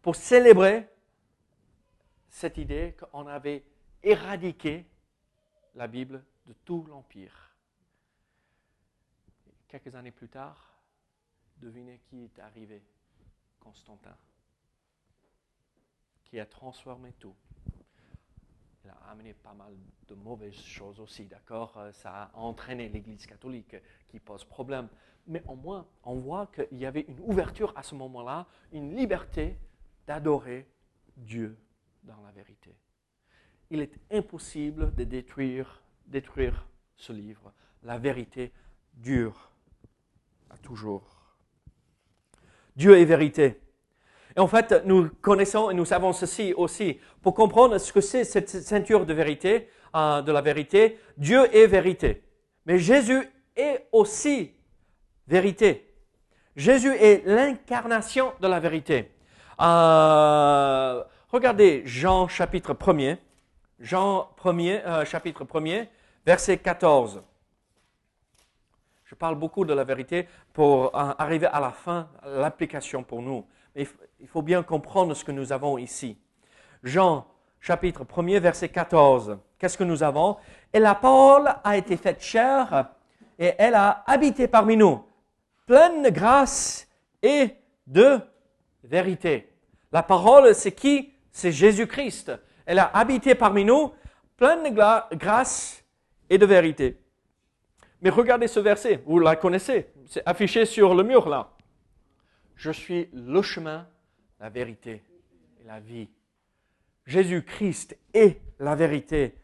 pour 0.00 0.16
célébrer 0.16 0.88
cette 2.28 2.58
idée 2.58 2.96
qu'on 2.98 3.26
avait 3.26 3.64
éradiqué 4.02 4.86
la 5.74 5.86
Bible 5.86 6.24
de 6.46 6.52
tout 6.64 6.84
l'Empire. 6.88 7.54
Quelques 9.68 9.94
années 9.94 10.10
plus 10.10 10.28
tard, 10.28 10.72
devinez 11.58 12.00
qui 12.10 12.24
est 12.24 12.38
arrivé 12.40 12.82
Constantin, 13.60 14.16
qui 16.24 16.40
a 16.40 16.46
transformé 16.46 17.12
tout. 17.12 17.36
Il 18.84 18.90
a 18.90 19.10
amené 19.10 19.32
pas 19.34 19.54
mal 19.54 19.72
de 20.08 20.14
mauvaises 20.14 20.54
choses 20.54 20.98
aussi, 20.98 21.26
d'accord? 21.26 21.78
Ça 21.92 22.24
a 22.24 22.30
entraîné 22.36 22.88
l'Église 22.88 23.26
catholique 23.26 23.76
qui 24.08 24.18
pose 24.18 24.44
problème. 24.44 24.88
Mais 25.26 25.42
au 25.46 25.54
moins, 25.54 25.86
on 26.02 26.16
voit 26.16 26.48
qu'il 26.48 26.78
y 26.78 26.86
avait 26.86 27.02
une 27.02 27.20
ouverture 27.20 27.72
à 27.76 27.82
ce 27.82 27.94
moment-là, 27.94 28.46
une 28.72 28.96
liberté 28.96 29.56
d'adorer 30.06 30.66
Dieu 31.16 31.56
dans 32.02 32.20
la 32.22 32.32
vérité. 32.32 32.74
Il 33.70 33.80
est 33.80 33.98
impossible 34.10 34.94
de 34.94 35.04
détruire, 35.04 35.82
détruire 36.06 36.66
ce 36.96 37.12
livre. 37.12 37.52
La 37.84 37.98
vérité 37.98 38.52
dure 38.94 39.50
à 40.50 40.58
toujours. 40.58 41.36
Dieu 42.74 42.98
est 42.98 43.04
vérité. 43.04 43.60
Et 44.36 44.40
en 44.40 44.46
fait, 44.46 44.82
nous 44.84 45.08
connaissons 45.20 45.70
et 45.70 45.74
nous 45.74 45.84
savons 45.84 46.12
ceci 46.12 46.54
aussi. 46.54 46.98
Pour 47.20 47.34
comprendre 47.34 47.78
ce 47.78 47.92
que 47.92 48.00
c'est 48.00 48.24
cette 48.24 48.48
ceinture 48.48 49.06
de 49.06 49.12
vérité, 49.12 49.68
euh, 49.94 50.22
de 50.22 50.32
la 50.32 50.40
vérité, 50.40 50.98
Dieu 51.16 51.54
est 51.54 51.66
vérité. 51.66 52.22
Mais 52.66 52.78
Jésus 52.78 53.28
est 53.56 53.88
aussi 53.92 54.52
vérité. 55.26 55.94
Jésus 56.56 56.94
est 56.94 57.26
l'incarnation 57.26 58.32
de 58.40 58.48
la 58.48 58.60
vérité. 58.60 59.10
Euh, 59.60 61.02
Regardez 61.32 61.82
Jean 61.86 62.28
chapitre 62.28 62.74
1er. 62.74 63.16
Jean 63.80 64.28
1er, 64.36 64.82
euh, 64.84 65.04
chapitre 65.06 65.44
1er, 65.44 65.88
verset 66.26 66.58
14. 66.58 67.22
Je 69.04 69.14
parle 69.14 69.36
beaucoup 69.36 69.64
de 69.64 69.72
la 69.72 69.82
vérité 69.82 70.28
pour 70.52 70.94
arriver 70.94 71.46
à 71.46 71.58
la 71.58 71.70
fin, 71.70 72.10
l'application 72.24 73.02
pour 73.02 73.22
nous. 73.22 73.46
Il 74.22 74.28
faut 74.28 74.40
bien 74.40 74.62
comprendre 74.62 75.14
ce 75.14 75.24
que 75.24 75.32
nous 75.32 75.52
avons 75.52 75.78
ici. 75.78 76.16
Jean 76.84 77.26
chapitre 77.60 78.04
1er, 78.04 78.38
verset 78.38 78.68
14. 78.68 79.36
Qu'est-ce 79.58 79.76
que 79.76 79.82
nous 79.82 80.04
avons? 80.04 80.36
Et 80.72 80.78
la 80.78 80.94
parole 80.94 81.52
a 81.64 81.76
été 81.76 81.96
faite 81.96 82.22
chair 82.22 82.94
et 83.36 83.52
elle 83.58 83.74
a 83.74 84.04
habité 84.06 84.46
parmi 84.46 84.76
nous, 84.76 85.04
pleine 85.66 86.04
de 86.04 86.10
grâce 86.10 86.88
et 87.20 87.56
de 87.88 88.20
vérité. 88.84 89.52
La 89.90 90.04
parole, 90.04 90.54
c'est 90.54 90.72
qui? 90.72 91.12
C'est 91.32 91.50
Jésus-Christ. 91.50 92.30
Elle 92.64 92.78
a 92.78 92.96
habité 92.96 93.34
parmi 93.34 93.64
nous, 93.64 93.92
pleine 94.36 94.62
de 94.62 95.16
grâce 95.16 95.84
et 96.30 96.38
de 96.38 96.46
vérité. 96.46 97.00
Mais 98.00 98.10
regardez 98.10 98.46
ce 98.46 98.60
verset, 98.60 99.02
vous 99.04 99.18
la 99.18 99.34
connaissez, 99.34 99.92
c'est 100.06 100.22
affiché 100.26 100.64
sur 100.64 100.94
le 100.94 101.02
mur 101.02 101.28
là. 101.28 101.50
Je 102.54 102.70
suis 102.70 103.08
le 103.12 103.42
chemin, 103.42 103.88
la 104.42 104.50
vérité 104.50 105.00
et 105.60 105.68
la 105.68 105.78
vie. 105.78 106.08
Jésus-Christ 107.06 107.96
est 108.12 108.40
la 108.58 108.74
vérité. 108.74 109.36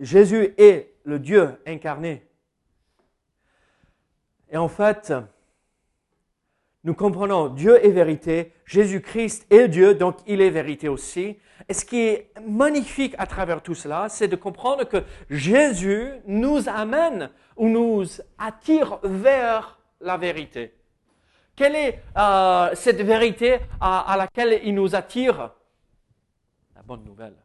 Jésus 0.00 0.52
est 0.58 0.94
le 1.04 1.20
Dieu 1.20 1.48
incarné. 1.64 2.26
Et 4.50 4.56
en 4.56 4.66
fait, 4.66 5.12
nous 6.82 6.94
comprenons 6.94 7.48
Dieu 7.50 7.84
est 7.86 7.92
vérité, 7.92 8.52
Jésus-Christ 8.66 9.46
est 9.48 9.68
Dieu, 9.68 9.94
donc 9.94 10.16
il 10.26 10.40
est 10.40 10.50
vérité 10.50 10.88
aussi. 10.88 11.38
Et 11.68 11.72
ce 11.74 11.84
qui 11.84 12.00
est 12.00 12.32
magnifique 12.44 13.14
à 13.18 13.26
travers 13.26 13.62
tout 13.62 13.76
cela, 13.76 14.08
c'est 14.08 14.26
de 14.26 14.34
comprendre 14.34 14.82
que 14.82 15.04
Jésus 15.30 16.10
nous 16.26 16.68
amène 16.68 17.30
ou 17.56 17.68
nous 17.68 18.04
attire 18.38 18.98
vers 19.04 19.78
la 20.00 20.16
vérité. 20.16 20.74
Quelle 21.54 21.76
est 21.76 22.02
euh, 22.16 22.70
cette 22.74 23.00
vérité 23.00 23.58
à, 23.80 24.14
laquelle 24.16 24.60
il 24.64 24.74
nous 24.74 24.94
attire? 24.94 25.50
La 26.74 26.82
bonne 26.82 27.04
nouvelle. 27.04 27.36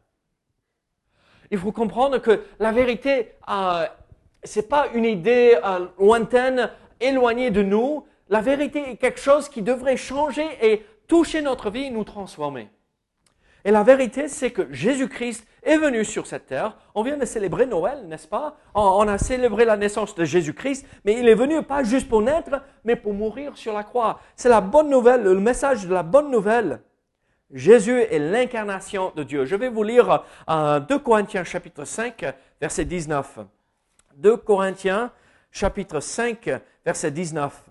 Il 1.50 1.58
faut 1.58 1.72
comprendre 1.72 2.18
que 2.18 2.44
la 2.58 2.72
vérité, 2.72 3.34
euh, 3.48 3.86
ce 4.44 4.60
n'est 4.60 4.66
pas 4.66 4.88
une 4.94 5.04
idée 5.04 5.58
euh, 5.62 5.86
lointaine, 5.98 6.70
éloignée 7.00 7.50
de 7.50 7.62
nous. 7.62 8.06
La 8.28 8.40
vérité 8.40 8.90
est 8.90 8.96
quelque 8.96 9.20
chose 9.20 9.48
qui 9.48 9.62
devrait 9.62 9.96
changer 9.96 10.46
et 10.62 10.84
toucher 11.06 11.42
notre 11.42 11.70
vie 11.70 11.84
et 11.84 11.90
nous 11.90 12.04
transformer. 12.04 12.70
Et 13.64 13.70
la 13.70 13.82
vérité, 13.82 14.28
c'est 14.28 14.50
que 14.50 14.72
Jésus-Christ 14.72 15.46
est 15.62 15.76
venu 15.76 16.04
sur 16.04 16.26
cette 16.26 16.46
terre. 16.46 16.76
On 16.94 17.02
vient 17.02 17.16
de 17.16 17.24
célébrer 17.24 17.66
Noël, 17.66 18.06
n'est-ce 18.06 18.28
pas? 18.28 18.56
On 18.74 19.06
a 19.08 19.18
célébré 19.18 19.64
la 19.64 19.76
naissance 19.76 20.14
de 20.14 20.24
Jésus-Christ, 20.24 20.86
mais 21.04 21.18
il 21.18 21.28
est 21.28 21.34
venu 21.34 21.62
pas 21.62 21.82
juste 21.82 22.08
pour 22.08 22.22
naître, 22.22 22.62
mais 22.84 22.96
pour 22.96 23.12
mourir 23.12 23.56
sur 23.56 23.74
la 23.74 23.82
croix. 23.82 24.20
C'est 24.36 24.48
la 24.48 24.60
bonne 24.60 24.88
nouvelle, 24.88 25.22
le 25.22 25.34
message 25.40 25.86
de 25.86 25.92
la 25.92 26.02
bonne 26.02 26.30
nouvelle. 26.30 26.80
Jésus 27.52 28.00
est 28.00 28.18
l'incarnation 28.18 29.12
de 29.16 29.22
Dieu. 29.22 29.44
Je 29.44 29.56
vais 29.56 29.70
vous 29.70 29.82
lire 29.82 30.24
2 30.46 30.52
euh, 30.52 30.98
Corinthiens 30.98 31.44
chapitre 31.44 31.84
5, 31.84 32.24
verset 32.60 32.84
19. 32.84 33.40
2 34.16 34.36
Corinthiens 34.36 35.10
chapitre 35.50 36.00
5, 36.00 36.50
verset 36.84 37.10
19. 37.10 37.64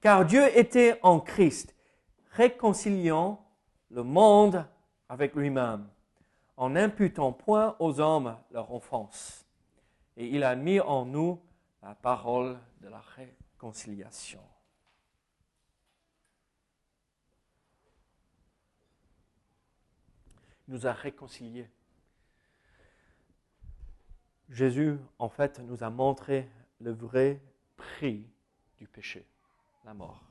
Car 0.00 0.24
Dieu 0.24 0.44
était 0.56 0.98
en 1.02 1.18
Christ, 1.18 1.74
réconciliant 2.32 3.40
le 3.90 4.02
monde 4.02 4.66
avec 5.08 5.34
lui-même, 5.34 5.88
en 6.56 6.70
n'imputant 6.70 7.32
point 7.32 7.76
aux 7.78 8.00
hommes 8.00 8.36
leur 8.50 8.72
offense. 8.72 9.46
Et 10.16 10.26
il 10.28 10.42
a 10.42 10.56
mis 10.56 10.80
en 10.80 11.04
nous 11.04 11.40
la 11.82 11.94
parole 11.94 12.58
de 12.80 12.88
la 12.88 13.00
réconciliation. 13.00 14.42
Il 20.66 20.74
nous 20.74 20.86
a 20.86 20.92
réconciliés. 20.92 21.70
Jésus, 24.50 24.98
en 25.18 25.28
fait, 25.28 25.60
nous 25.60 25.82
a 25.82 25.90
montré 25.90 26.50
le 26.80 26.92
vrai 26.92 27.40
prix 27.76 28.26
du 28.76 28.86
péché, 28.86 29.26
la 29.84 29.94
mort. 29.94 30.27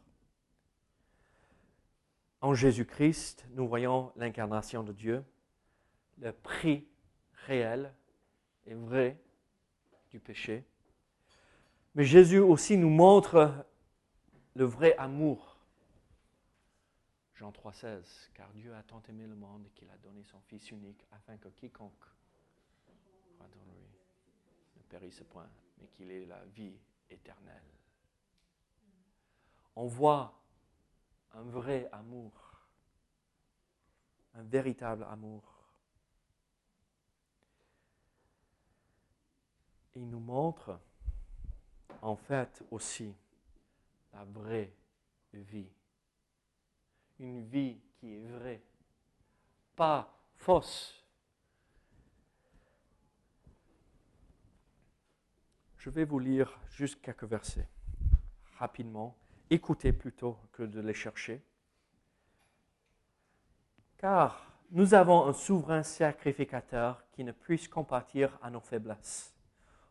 En 2.41 2.53
Jésus-Christ, 2.53 3.46
nous 3.51 3.67
voyons 3.67 4.12
l'incarnation 4.15 4.84
de 4.84 4.94
Dieu, 4.94 5.24
le 6.20 6.32
prix 6.32 6.88
réel 7.46 7.94
et 8.65 8.75
vrai 8.75 9.20
du 10.12 10.20
péché. 10.20 10.63
Mais 11.96 12.03
Jésus 12.03 12.39
aussi 12.39 12.77
nous 12.77 12.89
montre 12.89 13.65
le 14.56 14.65
vrai 14.65 14.96
amour. 14.98 15.58
Jean 17.34 17.51
3,16 17.51 18.29
Car 18.36 18.51
Dieu 18.53 18.74
a 18.75 18.84
tant 18.84 19.01
aimé 19.10 19.25
le 19.25 19.36
monde 19.36 19.67
qu'il 19.74 19.89
a 19.89 19.98
donné 19.98 20.24
son 20.24 20.39
Fils 20.41 20.70
unique 20.72 21.06
afin 21.12 21.38
que 21.38 21.50
quiconque 21.50 21.91
ne 24.75 24.82
périsse 24.89 25.24
point, 25.29 25.50
mais 25.79 25.88
qu'il 25.88 26.12
ait 26.12 26.25
la 26.25 26.44
vie 26.56 26.77
éternelle. 27.10 27.63
On 29.75 29.88
voit 29.88 30.37
un 31.34 31.43
vrai 31.43 31.89
amour, 31.91 32.31
un 34.34 34.43
véritable 34.43 35.03
amour. 35.03 35.43
Il 39.96 40.10
nous 40.10 40.19
montre 40.19 40.79
en 42.01 42.15
fait 42.15 42.63
aussi 42.72 43.13
la 44.13 44.24
vraie 44.25 44.74
vie. 45.34 45.72
Une 47.19 47.43
vie 47.46 47.79
qui 47.96 48.13
est 48.13 48.27
vraie, 48.27 48.62
pas 49.75 50.13
fausse. 50.36 51.03
Je 55.77 55.89
vais 55.89 56.05
vous 56.05 56.19
lire 56.19 56.60
juste 56.69 57.01
quelques 57.01 57.24
versets 57.24 57.67
rapidement 58.57 59.15
écouter 59.50 59.94
plutôt 59.94 60.38
que 60.52 60.63
de 60.63 60.80
les 60.80 60.93
chercher. 60.93 61.41
Car 63.98 64.48
nous 64.71 64.93
avons 64.93 65.26
un 65.26 65.34
souverain 65.34 65.84
sacrificateur 65.84 67.04
qui 67.12 67.24
ne 67.24 67.32
puisse 67.32 67.67
compatir 67.67 68.38
à 68.41 68.50
nos 68.50 68.60
faiblesses. 68.60 69.34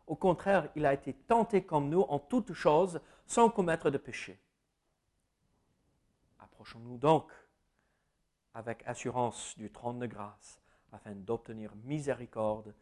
Au 0.05 0.15
contraire, 0.15 0.69
il 0.75 0.85
a 0.85 0.93
été 0.93 1.13
tenté 1.13 1.63
comme 1.63 1.89
nous 1.89 2.01
en 2.01 2.19
toutes 2.19 2.53
choses 2.53 3.01
sans 3.25 3.49
commettre 3.49 3.89
de 3.89 3.97
péché. 3.97 4.39
Approchons-nous 6.39 6.97
donc 6.97 7.31
avec 8.53 8.83
assurance 8.87 9.57
du 9.57 9.71
trône 9.71 9.99
de 9.99 10.07
grâce 10.07 10.61
afin 10.91 11.13
d'obtenir 11.13 11.75
miséricorde 11.83 12.73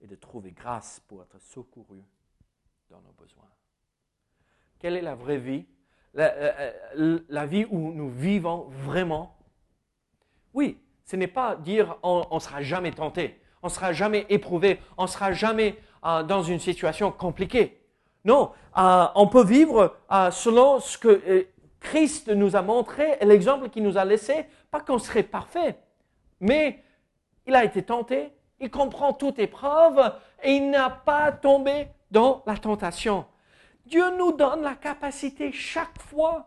et 0.00 0.06
de 0.06 0.16
trouver 0.16 0.52
grâce 0.52 1.00
pour 1.00 1.22
être 1.22 1.38
secouru 1.40 2.02
dans 2.88 3.00
nos 3.02 3.12
besoins. 3.12 3.50
Quelle 4.78 4.96
est 4.96 5.02
la 5.02 5.14
vraie 5.14 5.38
vie 5.38 5.66
la, 6.14 7.46
vie 7.46 7.66
où 7.70 7.92
nous 7.92 8.08
vivons 8.08 8.66
vraiment, 8.70 9.36
oui, 10.54 10.78
ce 11.04 11.16
n'est 11.16 11.26
pas 11.26 11.56
dire 11.56 11.96
on 12.02 12.26
ne 12.32 12.40
sera 12.40 12.62
jamais 12.62 12.90
tenté, 12.92 13.40
on 13.62 13.68
ne 13.68 13.72
sera 13.72 13.92
jamais 13.92 14.26
éprouvé, 14.28 14.80
on 14.96 15.02
ne 15.02 15.08
sera 15.08 15.32
jamais 15.32 15.76
euh, 16.04 16.22
dans 16.22 16.42
une 16.42 16.58
situation 16.58 17.12
compliquée. 17.12 17.80
Non, 18.24 18.52
euh, 18.76 19.06
on 19.14 19.26
peut 19.26 19.44
vivre 19.44 19.96
euh, 20.12 20.30
selon 20.30 20.80
ce 20.80 20.98
que 20.98 21.46
Christ 21.80 22.28
nous 22.28 22.56
a 22.56 22.62
montré 22.62 23.16
l'exemple 23.22 23.70
qu'il 23.70 23.82
nous 23.82 23.96
a 23.96 24.04
laissé, 24.04 24.46
pas 24.70 24.80
qu'on 24.80 24.98
serait 24.98 25.22
parfait, 25.22 25.78
mais 26.40 26.82
il 27.46 27.54
a 27.54 27.64
été 27.64 27.82
tenté, 27.82 28.30
il 28.60 28.70
comprend 28.70 29.12
toute 29.12 29.38
épreuve 29.38 30.12
et 30.42 30.52
il 30.52 30.70
n'a 30.70 30.90
pas 30.90 31.32
tombé 31.32 31.88
dans 32.10 32.42
la 32.46 32.56
tentation. 32.56 33.24
Dieu 33.86 34.16
nous 34.16 34.32
donne 34.32 34.62
la 34.62 34.74
capacité 34.74 35.52
chaque 35.52 36.00
fois. 36.00 36.46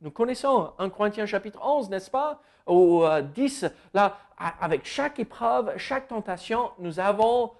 Nous 0.00 0.10
connaissons 0.10 0.72
1 0.78 0.90
Corinthiens 0.90 1.26
chapitre 1.26 1.58
11, 1.62 1.90
n'est-ce 1.90 2.10
pas 2.10 2.40
Ou 2.66 3.04
10, 3.34 3.64
euh, 3.64 3.68
là, 3.94 4.18
avec 4.36 4.84
chaque 4.84 5.18
épreuve, 5.18 5.76
chaque 5.76 6.06
tentation, 6.06 6.70
nous 6.78 7.00
avons 7.00 7.52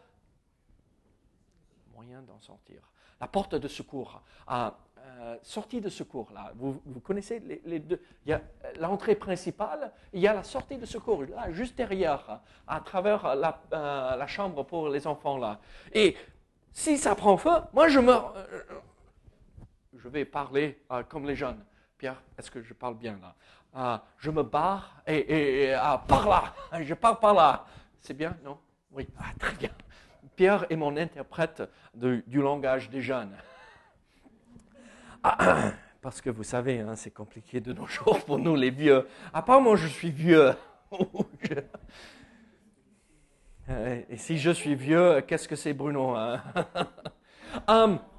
moyen 1.95 2.23
d'en 2.23 2.39
sortir. 2.39 2.81
La 3.21 3.27
porte 3.27 3.57
de 3.57 3.67
secours, 3.67 4.23
euh, 4.51 4.71
euh, 4.99 5.37
sortie 5.43 5.81
de 5.81 5.89
secours, 5.89 6.31
là, 6.33 6.53
vous, 6.55 6.81
connaissez 7.03 7.41
les, 7.65 7.81
deux. 7.81 8.01
Il 8.25 8.31
y 8.31 8.33
a 8.33 8.41
l'entrée 8.79 9.17
principale, 9.17 9.91
il 10.13 10.21
y 10.21 10.29
a 10.29 10.35
la 10.35 10.45
sortie 10.45 10.79
de 10.79 10.87
secours, 10.87 11.25
là, 11.25 11.51
juste 11.51 11.77
derrière, 11.77 12.41
à 12.69 12.81
travers 12.81 13.35
la, 13.35 13.61
la 13.73 14.27
chambre 14.29 14.63
pour 14.63 14.89
les 14.91 15.09
enfants, 15.09 15.39
là. 15.39 15.59
Et 15.93 16.17
si 16.73 16.97
ça 16.97 17.17
prend 17.17 17.37
feu, 17.37 17.51
moi 17.73 17.89
je 17.89 17.99
me 17.99 18.13
je 20.09 20.13
vais 20.13 20.25
parler 20.25 20.81
euh, 20.91 21.03
comme 21.03 21.27
les 21.27 21.37
jeunes. 21.37 21.63
Pierre, 21.99 22.23
est-ce 22.39 22.51
que 22.51 22.63
je 22.63 22.73
parle 22.73 22.97
bien 22.97 23.19
là? 23.21 23.35
Euh, 23.77 23.99
Je 24.17 24.31
me 24.31 24.43
barre 24.43 25.03
et, 25.07 25.75
euh, 25.75 25.97
par 26.09 26.27
là, 26.27 26.55
je 26.83 26.95
pars 26.95 27.21
par 27.21 27.35
là. 27.35 27.67
C'est 28.01 28.15
bien, 28.15 28.35
non? 28.43 28.59
Oui, 28.91 29.07
ah, 29.19 29.25
très 29.39 29.55
bien. 29.57 29.69
Pierre 30.35 30.65
est 30.71 30.77
mon 30.77 30.97
interprète 30.97 31.63
du 31.95 32.41
langage 32.41 32.89
des 32.89 33.03
jeunes. 33.03 33.37
Ah, 35.21 35.73
parce 36.01 36.21
que 36.21 36.31
vous 36.31 36.45
savez, 36.45 36.79
hein, 36.79 36.95
c'est 36.95 37.11
compliqué 37.11 37.61
de 37.61 37.73
nos 37.73 37.87
jours 37.87 38.25
pour 38.25 38.39
nous 38.39 38.55
les 38.55 38.71
vieux. 38.71 39.09
Apparemment, 39.35 39.75
je 39.75 39.89
suis 39.89 40.13
vieux. 40.13 40.55
Et 44.09 44.17
si 44.17 44.39
je 44.39 44.51
suis 44.51 44.77
vieux, 44.77 45.21
qu'est-ce 45.23 45.49
que 45.49 45.57
c'est 45.57 45.75
Bruno 45.75 46.15
hein? 46.15 46.41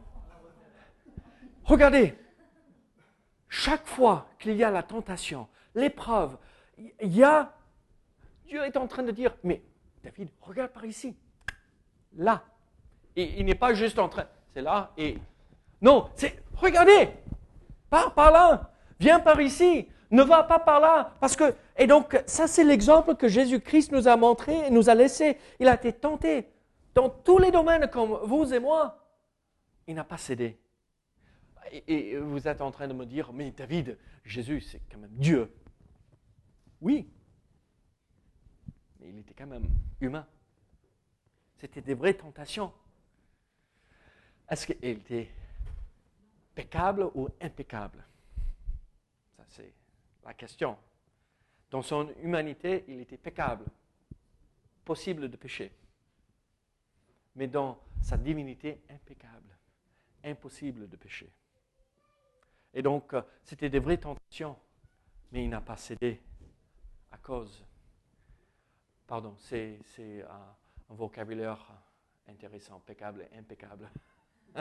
Regardez, 1.69 2.15
chaque 3.47 3.85
fois 3.85 4.27
qu'il 4.39 4.55
y 4.55 4.63
a 4.63 4.71
la 4.71 4.81
tentation, 4.81 5.47
l'épreuve, 5.75 6.35
il 6.79 7.15
y 7.15 7.23
a, 7.23 7.53
Dieu 8.47 8.63
est 8.63 8.75
en 8.75 8.87
train 8.87 9.03
de 9.03 9.11
dire, 9.11 9.35
mais 9.43 9.61
David, 10.03 10.29
regarde 10.41 10.71
par 10.71 10.83
ici, 10.85 11.15
là. 12.15 12.41
Il 13.15 13.45
n'est 13.45 13.53
pas 13.53 13.75
juste 13.75 13.99
en 13.99 14.09
train, 14.09 14.25
c'est 14.51 14.63
là 14.63 14.91
et... 14.97 15.19
Non, 15.79 16.09
c'est, 16.15 16.41
regardez, 16.55 17.11
pars 17.91 18.15
par 18.15 18.31
là, 18.31 18.71
viens 18.99 19.19
par 19.19 19.39
ici, 19.39 19.87
ne 20.09 20.23
va 20.23 20.41
pas 20.41 20.57
par 20.57 20.79
là, 20.79 21.13
parce 21.19 21.35
que, 21.35 21.53
et 21.77 21.85
donc, 21.85 22.19
ça 22.25 22.47
c'est 22.47 22.63
l'exemple 22.63 23.13
que 23.13 23.27
Jésus-Christ 23.27 23.91
nous 23.91 24.07
a 24.07 24.17
montré 24.17 24.57
et 24.65 24.71
nous 24.71 24.89
a 24.89 24.95
laissé. 24.95 25.37
Il 25.59 25.67
a 25.67 25.75
été 25.75 25.93
tenté 25.93 26.47
dans 26.95 27.09
tous 27.09 27.37
les 27.37 27.51
domaines 27.51 27.87
comme 27.91 28.17
vous 28.23 28.51
et 28.55 28.59
moi. 28.59 28.97
Il 29.85 29.93
n'a 29.93 30.03
pas 30.03 30.17
cédé. 30.17 30.59
Et, 31.71 32.17
vous 32.17 32.47
êtes 32.47 32.61
en 32.61 32.71
train 32.71 32.87
de 32.87 32.93
me 32.93 33.05
dire, 33.05 33.31
mais 33.33 33.51
David, 33.51 33.97
Jésus, 34.23 34.61
c'est 34.61 34.81
quand 34.91 34.97
même 34.97 35.15
Dieu. 35.15 35.53
Oui, 36.81 37.09
mais 38.99 39.09
il 39.09 39.19
était 39.19 39.33
quand 39.33 39.47
même 39.47 39.69
humain. 39.99 40.27
C'était 41.57 41.81
des 41.81 41.93
vraies 41.93 42.13
tentations. 42.13 42.73
Est-ce 44.49 44.65
qu'il 44.65 44.77
était 44.81 45.29
peccable 46.55 47.09
ou 47.13 47.27
impeccable? 47.41 48.03
Ça, 49.35 49.43
c'est 49.47 49.73
la 50.25 50.33
question. 50.33 50.77
Dans 51.69 51.81
son 51.81 52.09
humanité, 52.21 52.85
il 52.87 53.01
était 53.01 53.17
peccable, 53.17 53.65
possible 54.85 55.29
de 55.29 55.37
pécher. 55.37 55.71
mais 57.35 57.47
dans 57.47 57.79
sa 58.01 58.17
divinité 58.17 58.81
impeccable, 58.89 59.57
impossible 60.23 60.89
de 60.89 60.95
pécher. 60.97 61.31
Et 62.73 62.81
donc, 62.81 63.13
euh, 63.13 63.21
c'était 63.43 63.69
des 63.69 63.79
vraies 63.79 63.97
tentations, 63.97 64.57
mais 65.31 65.43
il 65.43 65.49
n'a 65.49 65.61
pas 65.61 65.77
cédé 65.77 66.21
à 67.11 67.17
cause. 67.17 67.65
Pardon, 69.07 69.35
c'est 69.37 69.79
un, 70.29 70.55
un 70.89 70.93
vocabulaire 70.93 71.65
intéressant, 72.27 72.77
impeccable 72.77 73.27
impeccable. 73.35 73.89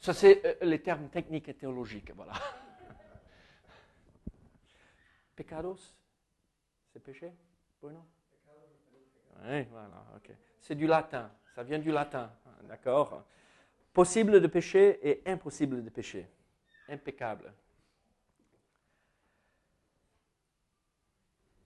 Ça, 0.00 0.12
c'est 0.12 0.44
euh, 0.44 0.54
les 0.62 0.80
termes 0.80 1.08
techniques 1.08 1.48
et 1.48 1.54
théologiques, 1.54 2.12
voilà. 2.14 2.34
Pecados, 5.36 5.94
c'est 6.92 7.00
péché, 7.00 7.32
Bruno? 7.80 8.04
Oui, 9.44 9.62
voilà, 9.64 10.04
ok. 10.16 10.30
C'est 10.60 10.74
du 10.74 10.86
latin, 10.86 11.30
ça 11.54 11.62
vient 11.62 11.78
du 11.78 11.90
latin, 11.90 12.32
d'accord 12.64 13.24
Possible 13.92 14.40
de 14.40 14.46
pécher 14.46 14.98
et 15.08 15.22
impossible 15.26 15.82
de 15.82 15.90
pécher. 15.90 16.28
Impeccable. 16.88 17.52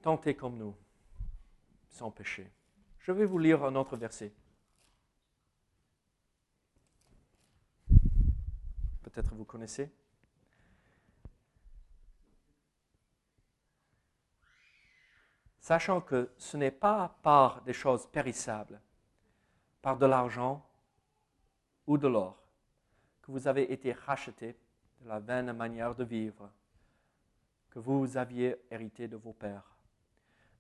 Tentez 0.03 0.35
comme 0.35 0.57
nous, 0.57 0.75
sans 1.91 2.11
péché. 2.11 2.51
Je 3.01 3.13
vais 3.13 3.27
vous 3.27 3.39
lire 3.39 3.65
un 3.65 3.75
autre 3.75 3.97
verset. 3.97 4.33
Peut-être 9.03 9.35
vous 9.35 9.45
connaissez. 9.45 9.93
Sachant 15.59 16.01
que 16.01 16.33
ce 16.39 16.57
n'est 16.57 16.71
pas 16.71 17.19
par 17.23 17.63
des 17.63 17.75
choses 17.75 18.07
périssables, 18.07 18.81
par 19.83 19.99
de 19.99 20.07
l'argent 20.07 20.67
ou 21.87 21.99
de 21.99 22.09
l'or, 22.09 22.43
que 23.23 23.31
vous 23.31 23.47
avez 23.47 23.71
été 23.71 23.93
rachetés 23.93 24.57
de 25.01 25.09
la 25.09 25.19
vaine 25.19 25.53
manière 25.53 25.95
de 25.95 26.05
vivre 26.05 26.51
que 27.71 27.79
vous 27.79 28.17
aviez 28.17 28.57
hérité 28.71 29.09
de 29.09 29.17
vos 29.17 29.33
pères, 29.33 29.77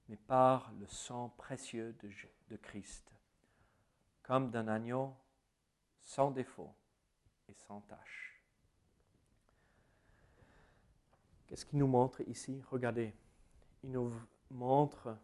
mais 0.08 0.16
par 0.16 0.72
le 0.78 0.86
sang 0.86 1.30
précieux 1.36 1.94
de, 2.48 2.56
Christ, 2.56 3.12
comme 4.22 4.50
d'un 4.50 4.68
agneau 4.68 5.14
sans 6.00 6.30
défaut 6.30 6.72
et 7.48 7.54
sans 7.54 7.80
tache. 7.82 8.42
Qu'est-ce 11.46 11.66
qu'il 11.66 11.80
nous 11.80 11.88
montre 11.88 12.20
ici? 12.28 12.62
Regardez, 12.70 13.12
il 13.82 13.90
nous 13.90 14.12
montre 14.50 15.16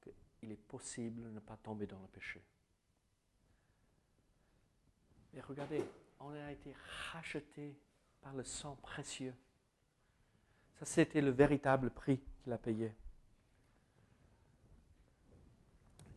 qu'il 0.00 0.50
est 0.50 0.66
possible 0.68 1.22
de 1.22 1.28
ne 1.28 1.40
pas 1.40 1.56
tomber 1.58 1.86
dans 1.86 2.00
le 2.00 2.08
péché. 2.08 2.42
Et 5.34 5.40
regardez, 5.42 5.84
on 6.18 6.30
a 6.30 6.50
été 6.50 6.74
racheté 7.12 7.76
par 8.26 8.34
le 8.34 8.42
sang 8.42 8.74
précieux. 8.82 9.36
Ça, 10.80 10.84
c'était 10.84 11.20
le 11.20 11.30
véritable 11.30 11.90
prix 11.90 12.20
qu'il 12.42 12.52
a 12.52 12.58
payé. 12.58 12.92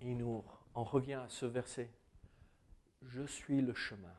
Et 0.01 0.15
nous, 0.15 0.43
on 0.73 0.83
revient 0.83 1.13
à 1.13 1.29
ce 1.29 1.45
verset. 1.45 1.93
Je 3.03 3.21
suis 3.27 3.61
le 3.61 3.75
chemin, 3.75 4.15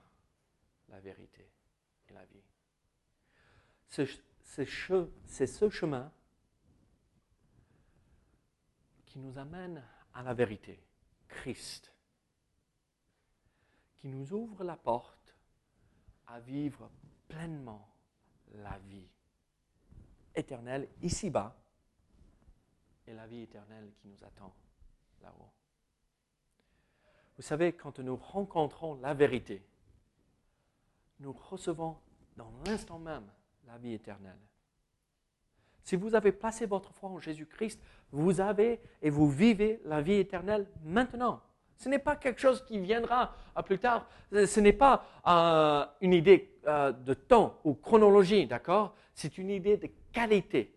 la 0.88 1.00
vérité 1.00 1.50
et 2.08 2.12
la 2.12 2.24
vie. 2.26 2.44
C'est 3.88 4.06
ce 4.66 5.68
chemin 5.68 6.12
qui 9.04 9.18
nous 9.18 9.36
amène 9.36 9.84
à 10.14 10.22
la 10.22 10.32
vérité, 10.32 10.80
Christ, 11.26 11.92
qui 13.96 14.06
nous 14.06 14.32
ouvre 14.32 14.62
la 14.62 14.76
porte 14.76 15.19
à 16.32 16.40
vivre 16.40 16.90
pleinement 17.28 17.88
la 18.54 18.78
vie 18.78 19.08
éternelle 20.34 20.88
ici-bas 21.02 21.56
et 23.06 23.12
la 23.12 23.26
vie 23.26 23.42
éternelle 23.42 23.92
qui 24.00 24.08
nous 24.08 24.24
attend 24.24 24.54
là-haut. 25.22 25.50
Vous 27.36 27.42
savez, 27.42 27.72
quand 27.72 27.98
nous 27.98 28.16
rencontrons 28.16 28.94
la 28.96 29.14
vérité, 29.14 29.64
nous 31.20 31.32
recevons 31.32 31.98
dans 32.36 32.52
l'instant 32.66 32.98
même 32.98 33.30
la 33.66 33.78
vie 33.78 33.94
éternelle. 33.94 34.38
Si 35.82 35.96
vous 35.96 36.14
avez 36.14 36.32
placé 36.32 36.66
votre 36.66 36.92
foi 36.92 37.08
en 37.08 37.18
Jésus-Christ, 37.18 37.82
vous 38.12 38.40
avez 38.40 38.80
et 39.02 39.10
vous 39.10 39.28
vivez 39.28 39.80
la 39.84 40.00
vie 40.00 40.14
éternelle 40.14 40.68
maintenant. 40.82 41.42
Ce 41.80 41.88
n'est 41.88 41.98
pas 41.98 42.16
quelque 42.16 42.40
chose 42.40 42.62
qui 42.66 42.78
viendra 42.78 43.34
plus 43.64 43.78
tard. 43.78 44.06
Ce 44.30 44.60
n'est 44.60 44.74
pas 44.74 45.06
euh, 45.26 45.86
une 46.02 46.12
idée 46.12 46.58
euh, 46.66 46.92
de 46.92 47.14
temps 47.14 47.58
ou 47.64 47.74
chronologie, 47.74 48.46
d'accord? 48.46 48.94
C'est 49.14 49.38
une 49.38 49.48
idée 49.48 49.78
de 49.78 49.88
qualité. 50.12 50.76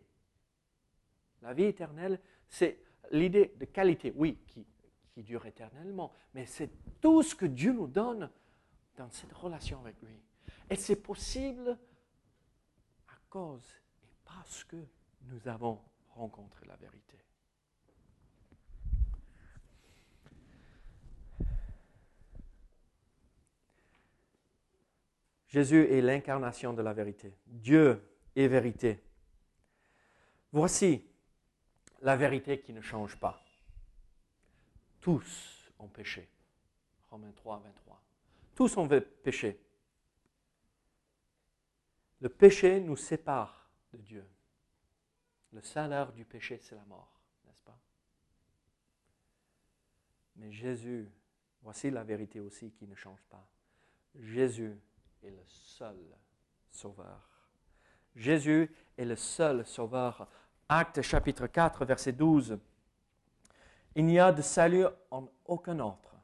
La 1.41 1.53
vie 1.53 1.65
éternelle, 1.65 2.19
c'est 2.47 2.79
l'idée 3.11 3.53
de 3.59 3.65
qualité, 3.65 4.13
oui, 4.15 4.39
qui 4.47 4.65
dure 5.17 5.45
éternellement, 5.45 6.13
mais 6.33 6.45
c'est 6.45 6.69
tout 7.01 7.21
ce 7.21 7.35
que 7.35 7.45
Dieu 7.45 7.73
nous 7.73 7.87
donne 7.87 8.29
dans 8.95 9.09
cette 9.11 9.33
relation 9.33 9.81
avec 9.81 10.01
lui. 10.01 10.15
Et 10.69 10.75
c'est 10.77 10.95
possible 10.95 11.77
à 13.09 13.15
cause 13.29 13.75
et 14.03 14.09
parce 14.23 14.63
que 14.63 14.77
nous 15.23 15.47
avons 15.49 15.79
rencontré 16.09 16.65
la 16.65 16.77
vérité. 16.77 17.17
Jésus 25.53 25.85
est 25.93 26.01
l'incarnation 26.01 26.73
de 26.73 26.81
la 26.81 26.93
vérité. 26.93 27.31
Dieu 27.45 28.03
est 28.35 28.47
vérité. 28.47 29.03
Voici 30.51 31.05
la 32.01 32.15
vérité 32.15 32.59
qui 32.59 32.73
ne 32.73 32.81
change 32.81 33.19
pas. 33.19 33.39
Tous 34.99 35.71
ont 35.77 35.89
péché. 35.89 36.27
Romains 37.11 37.33
3, 37.33 37.59
23. 37.59 38.01
Tous 38.55 38.77
ont 38.77 38.87
péché. 38.87 39.63
Le 42.19 42.29
péché 42.29 42.79
nous 42.79 42.97
sépare 42.97 43.69
de 43.91 43.99
Dieu. 43.99 44.27
Le 45.51 45.61
salaire 45.61 46.13
du 46.13 46.25
péché, 46.25 46.57
c'est 46.63 46.73
la 46.73 46.85
mort, 46.85 47.21
n'est-ce 47.45 47.61
pas? 47.61 47.77
Mais 50.37 50.51
Jésus, 50.51 51.11
voici 51.61 51.91
la 51.91 52.03
vérité 52.03 52.39
aussi 52.39 52.71
qui 52.71 52.87
ne 52.87 52.95
change 52.95 53.21
pas. 53.29 53.47
Jésus 54.15 54.75
est 55.23 55.31
le 55.31 55.43
seul 55.45 55.97
sauveur. 56.69 57.29
Jésus 58.15 58.71
est 58.97 59.05
le 59.05 59.15
seul 59.15 59.65
sauveur. 59.65 60.27
Acte 60.69 61.01
chapitre 61.01 61.47
4, 61.47 61.85
verset 61.85 62.13
12. 62.13 62.59
Il 63.95 64.05
n'y 64.05 64.19
a 64.19 64.31
de 64.31 64.41
salut 64.41 64.85
en 65.11 65.27
aucun 65.45 65.79
autre, 65.79 66.15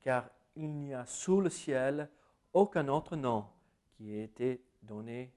car 0.00 0.28
il 0.56 0.72
n'y 0.74 0.94
a 0.94 1.06
sous 1.06 1.40
le 1.40 1.50
ciel 1.50 2.08
aucun 2.52 2.88
autre 2.88 3.16
nom 3.16 3.46
qui 3.92 4.14
ait 4.14 4.24
été 4.24 4.64
donné 4.82 5.32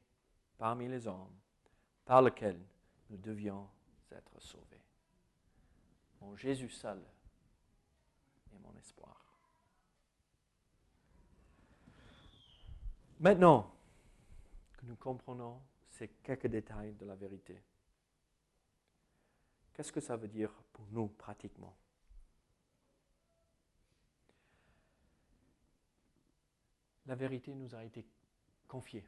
parmi 0.57 0.87
les 0.87 1.07
hommes, 1.07 1.35
par 2.05 2.21
lequel 2.21 2.59
nous 3.09 3.17
devions 3.17 3.67
être 4.11 4.39
sauvés. 4.39 4.81
Mon 6.21 6.35
Jésus 6.35 6.69
seul 6.69 7.01
est 8.53 8.59
mon 8.59 8.75
espoir. 8.77 9.22
Maintenant 13.23 13.73
que 14.77 14.85
nous 14.85 14.97
comprenons 14.97 15.61
ces 15.87 16.09
quelques 16.09 16.47
détails 16.47 16.93
de 16.95 17.05
la 17.05 17.15
vérité, 17.15 17.57
qu'est-ce 19.73 19.93
que 19.93 20.01
ça 20.01 20.17
veut 20.17 20.27
dire 20.27 20.51
pour 20.73 20.85
nous 20.91 21.07
pratiquement? 21.07 21.73
La 27.05 27.15
vérité 27.15 27.55
nous 27.55 27.73
a 27.73 27.85
été 27.85 28.05
confiée. 28.67 29.07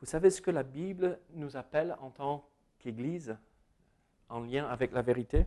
Vous 0.00 0.06
savez 0.06 0.30
ce 0.30 0.42
que 0.42 0.50
la 0.50 0.64
Bible 0.64 1.20
nous 1.34 1.56
appelle 1.56 1.96
en 2.00 2.10
tant 2.10 2.50
qu'Église 2.80 3.38
en 4.28 4.40
lien 4.40 4.66
avec 4.66 4.90
la 4.90 5.02
vérité? 5.02 5.46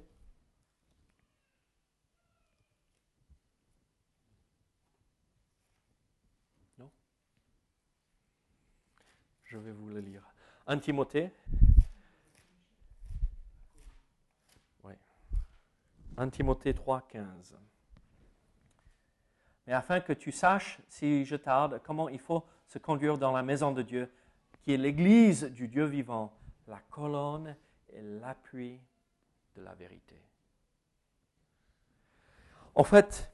Je 9.53 9.59
vais 9.59 9.71
vous 9.71 9.87
le 9.87 9.99
lire. 9.99 10.23
1 10.65 10.79
Timothée. 10.79 11.29
Oui. 14.83 14.95
1 16.17 16.29
Timothée 16.29 16.73
3, 16.73 17.07
15. 17.07 17.55
Mais 19.67 19.73
afin 19.73 19.99
que 19.99 20.11
tu 20.11 20.31
saches, 20.31 20.79
si 20.89 21.23
je 21.23 21.35
tarde, 21.35 21.79
comment 21.83 22.09
il 22.09 22.17
faut 22.17 22.43
se 22.65 22.79
conduire 22.79 23.19
dans 23.19 23.31
la 23.31 23.43
maison 23.43 23.71
de 23.71 23.83
Dieu, 23.83 24.11
qui 24.63 24.73
est 24.73 24.77
l'Église 24.77 25.43
du 25.43 25.67
Dieu 25.67 25.85
vivant, 25.85 26.33
la 26.67 26.79
colonne 26.89 27.55
et 27.91 28.01
l'appui 28.01 28.81
de 29.55 29.61
la 29.61 29.75
vérité. 29.75 30.19
en 32.73 32.83
fait, 32.83 33.31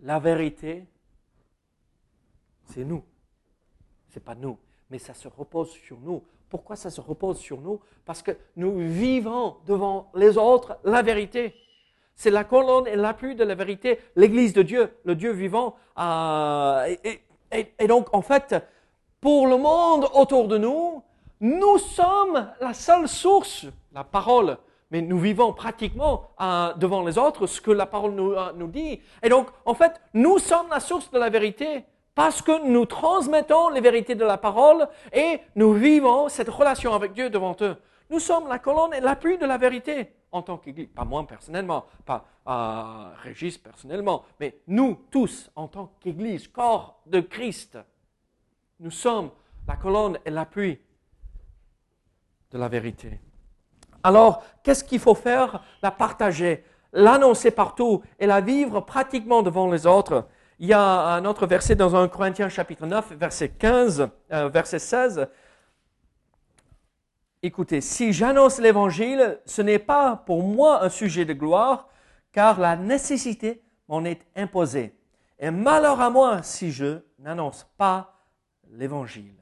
la 0.00 0.18
vérité, 0.18 0.86
c'est 2.64 2.86
nous. 2.86 3.04
C'est 4.08 4.24
pas 4.24 4.34
nous, 4.34 4.58
mais 4.92 4.98
ça 4.98 5.14
se 5.14 5.26
repose 5.26 5.70
sur 5.70 5.98
nous. 6.00 6.22
Pourquoi 6.50 6.76
ça 6.76 6.90
se 6.90 7.00
repose 7.00 7.38
sur 7.38 7.62
nous? 7.62 7.80
Parce 8.04 8.20
que 8.20 8.32
nous 8.56 8.76
vivons 8.76 9.56
devant 9.66 10.10
les 10.14 10.36
autres 10.36 10.76
la 10.84 11.00
vérité. 11.00 11.54
C'est 12.14 12.30
la 12.30 12.44
colonne 12.44 12.86
et 12.86 12.94
l'appui 12.94 13.34
de 13.34 13.42
la 13.42 13.54
vérité, 13.54 13.98
l'Église 14.16 14.52
de 14.52 14.60
Dieu, 14.60 14.92
le 15.04 15.14
Dieu 15.14 15.32
vivant. 15.32 15.76
Euh, 15.98 16.94
et, 17.50 17.86
donc, 17.88 18.14
en 18.14 18.20
fait, 18.20 18.54
pour 19.18 19.46
le 19.46 19.56
monde 19.56 20.10
autour 20.12 20.46
de 20.46 20.58
nous, 20.58 21.02
nous 21.40 21.78
sommes 21.78 22.52
la 22.60 22.74
seule 22.74 23.08
source, 23.08 23.64
la 23.94 24.04
parole, 24.04 24.58
mais 24.90 25.00
nous 25.00 25.18
vivons 25.18 25.54
pratiquement 25.54 26.28
euh, 26.38 26.74
devant 26.74 27.02
les 27.02 27.16
autres 27.16 27.46
ce 27.46 27.62
que 27.62 27.70
la 27.70 27.86
parole 27.86 28.14
euh, 28.20 28.52
nous 28.56 28.68
dit. 28.68 29.00
Et 29.22 29.30
donc, 29.30 29.46
en 29.64 29.72
fait, 29.72 29.98
nous 30.12 30.38
sommes 30.38 30.68
la 30.70 30.80
source 30.80 31.10
de 31.10 31.18
la 31.18 31.30
vérité 31.30 31.86
parce 32.14 32.42
que 32.42 32.66
nous 32.66 32.84
transmettons 32.84 33.70
les 33.70 33.80
vérités 33.80 34.14
de 34.14 34.24
la 34.24 34.38
parole 34.38 34.88
et 35.12 35.40
nous 35.56 35.72
vivons 35.72 36.28
cette 36.28 36.48
relation 36.48 36.94
avec 36.94 37.12
Dieu 37.12 37.30
devant 37.30 37.56
eux. 37.60 37.76
Nous 38.10 38.18
sommes 38.18 38.48
la 38.48 38.58
colonne 38.58 38.92
et 38.92 39.00
l'appui 39.00 39.38
de 39.38 39.46
la 39.46 39.56
vérité 39.56 40.12
en 40.30 40.42
tant 40.42 40.58
qu'Église. 40.58 40.88
Pas 40.88 41.04
moi 41.04 41.26
personnellement, 41.26 41.86
pas 42.04 42.24
euh, 42.48 43.14
Régis 43.22 43.56
personnellement, 43.58 44.24
mais 44.40 44.58
nous 44.66 44.98
tous 45.10 45.50
en 45.56 45.68
tant 45.68 45.94
qu'Église, 46.00 46.48
corps 46.48 47.00
de 47.06 47.20
Christ. 47.20 47.78
Nous 48.80 48.90
sommes 48.90 49.30
la 49.66 49.76
colonne 49.76 50.18
et 50.24 50.30
l'appui 50.30 50.78
de 52.50 52.58
la 52.58 52.68
vérité. 52.68 53.20
Alors, 54.02 54.42
qu'est-ce 54.62 54.84
qu'il 54.84 54.98
faut 54.98 55.14
faire? 55.14 55.62
La 55.80 55.90
partager, 55.90 56.64
l'annoncer 56.92 57.50
partout 57.50 58.02
et 58.18 58.26
la 58.26 58.40
vivre 58.40 58.80
pratiquement 58.80 59.42
devant 59.42 59.70
les 59.70 59.86
autres. 59.86 60.26
Il 60.62 60.68
y 60.68 60.74
a 60.74 61.14
un 61.14 61.24
autre 61.24 61.44
verset 61.48 61.74
dans 61.74 61.96
1 61.96 62.06
Corinthiens 62.06 62.48
chapitre 62.48 62.86
9, 62.86 63.14
verset 63.14 63.48
15, 63.48 64.08
euh, 64.30 64.48
verset 64.48 64.78
16. 64.78 65.26
Écoutez, 67.42 67.80
si 67.80 68.12
j'annonce 68.12 68.60
l'évangile, 68.60 69.40
ce 69.44 69.60
n'est 69.60 69.80
pas 69.80 70.14
pour 70.14 70.44
moi 70.44 70.84
un 70.84 70.88
sujet 70.88 71.24
de 71.24 71.32
gloire, 71.32 71.88
car 72.30 72.60
la 72.60 72.76
nécessité 72.76 73.60
m'en 73.88 74.04
est 74.04 74.24
imposée. 74.36 74.94
Et 75.40 75.50
malheur 75.50 76.00
à 76.00 76.10
moi 76.10 76.44
si 76.44 76.70
je 76.70 77.00
n'annonce 77.18 77.66
pas 77.76 78.14
l'évangile. 78.70 79.34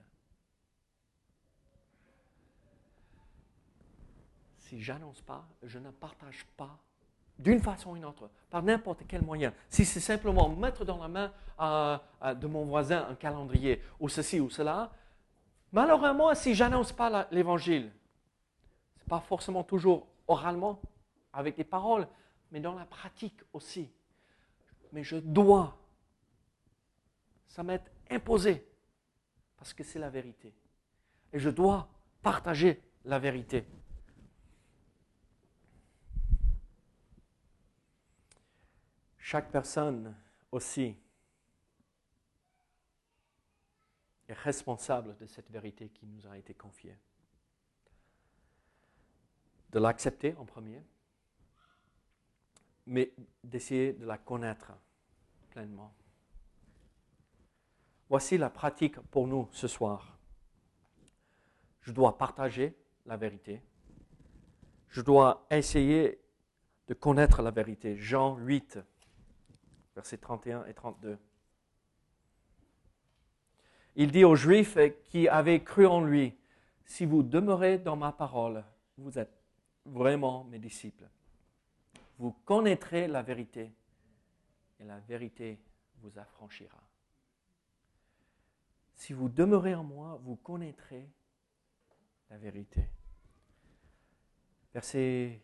si 4.56 4.80
j'annonce 4.80 5.20
pas, 5.20 5.44
je 5.64 5.80
ne 5.80 5.90
partage 5.90 6.46
pas 6.56 6.78
d'une 7.40 7.60
façon 7.60 7.90
ou 7.90 7.94
d'une 7.94 8.04
autre, 8.04 8.30
par 8.50 8.62
n'importe 8.62 9.02
quel 9.08 9.22
moyen. 9.22 9.52
Si 9.68 9.84
c'est 9.84 10.00
simplement 10.00 10.48
mettre 10.48 10.84
dans 10.84 10.98
la 10.98 11.08
main 11.08 11.32
euh, 11.58 11.98
euh, 12.22 12.34
de 12.34 12.46
mon 12.46 12.64
voisin 12.66 13.06
un 13.08 13.14
calendrier, 13.14 13.82
ou 13.98 14.08
ceci 14.08 14.40
ou 14.40 14.50
cela, 14.50 14.92
malheureusement, 15.72 16.34
si 16.34 16.54
j'annonce 16.54 16.92
pas 16.92 17.26
l'évangile, 17.30 17.90
ce 18.96 19.00
n'est 19.00 19.08
pas 19.08 19.20
forcément 19.20 19.64
toujours 19.64 20.06
oralement, 20.28 20.80
avec 21.32 21.56
des 21.56 21.64
paroles, 21.64 22.06
mais 22.52 22.60
dans 22.60 22.74
la 22.74 22.84
pratique 22.84 23.40
aussi. 23.52 23.90
Mais 24.92 25.02
je 25.02 25.16
dois, 25.16 25.76
ça 27.48 27.62
m'est 27.62 27.82
imposé, 28.10 28.66
parce 29.56 29.72
que 29.72 29.82
c'est 29.82 29.98
la 29.98 30.10
vérité. 30.10 30.52
Et 31.32 31.38
je 31.38 31.48
dois 31.48 31.88
partager 32.22 32.82
la 33.04 33.18
vérité. 33.18 33.64
Chaque 39.30 39.52
personne 39.52 40.12
aussi 40.50 40.96
est 44.26 44.32
responsable 44.32 45.16
de 45.18 45.26
cette 45.26 45.48
vérité 45.52 45.88
qui 45.90 46.04
nous 46.04 46.26
a 46.26 46.36
été 46.36 46.52
confiée. 46.52 46.96
De 49.70 49.78
l'accepter 49.78 50.34
en 50.36 50.44
premier, 50.44 50.82
mais 52.86 53.12
d'essayer 53.44 53.92
de 53.92 54.04
la 54.04 54.18
connaître 54.18 54.72
pleinement. 55.50 55.94
Voici 58.08 58.36
la 58.36 58.50
pratique 58.50 58.98
pour 59.12 59.28
nous 59.28 59.48
ce 59.52 59.68
soir. 59.68 60.18
Je 61.82 61.92
dois 61.92 62.18
partager 62.18 62.76
la 63.06 63.16
vérité. 63.16 63.62
Je 64.88 65.02
dois 65.02 65.46
essayer 65.52 66.20
de 66.88 66.94
connaître 66.94 67.42
la 67.42 67.52
vérité. 67.52 67.96
Jean 67.96 68.36
8, 68.38 68.80
versets 70.00 70.16
31 70.16 70.64
et 70.64 70.72
32. 70.72 71.18
Il 73.96 74.10
dit 74.10 74.24
aux 74.24 74.34
Juifs 74.34 74.78
qui 75.04 75.28
avaient 75.28 75.62
cru 75.62 75.86
en 75.86 76.00
lui, 76.00 76.34
si 76.86 77.04
vous 77.04 77.22
demeurez 77.22 77.78
dans 77.78 77.96
ma 77.96 78.12
parole, 78.12 78.64
vous 78.96 79.18
êtes 79.18 79.36
vraiment 79.84 80.44
mes 80.44 80.58
disciples. 80.58 81.08
Vous 82.18 82.32
connaîtrez 82.44 83.08
la 83.08 83.22
vérité 83.22 83.72
et 84.78 84.84
la 84.84 84.98
vérité 85.00 85.60
vous 85.98 86.18
affranchira. 86.18 86.82
Si 88.94 89.12
vous 89.12 89.28
demeurez 89.28 89.74
en 89.74 89.84
moi, 89.84 90.18
vous 90.22 90.36
connaîtrez 90.36 91.10
la 92.30 92.38
vérité. 92.38 92.88
Verset 94.72 95.42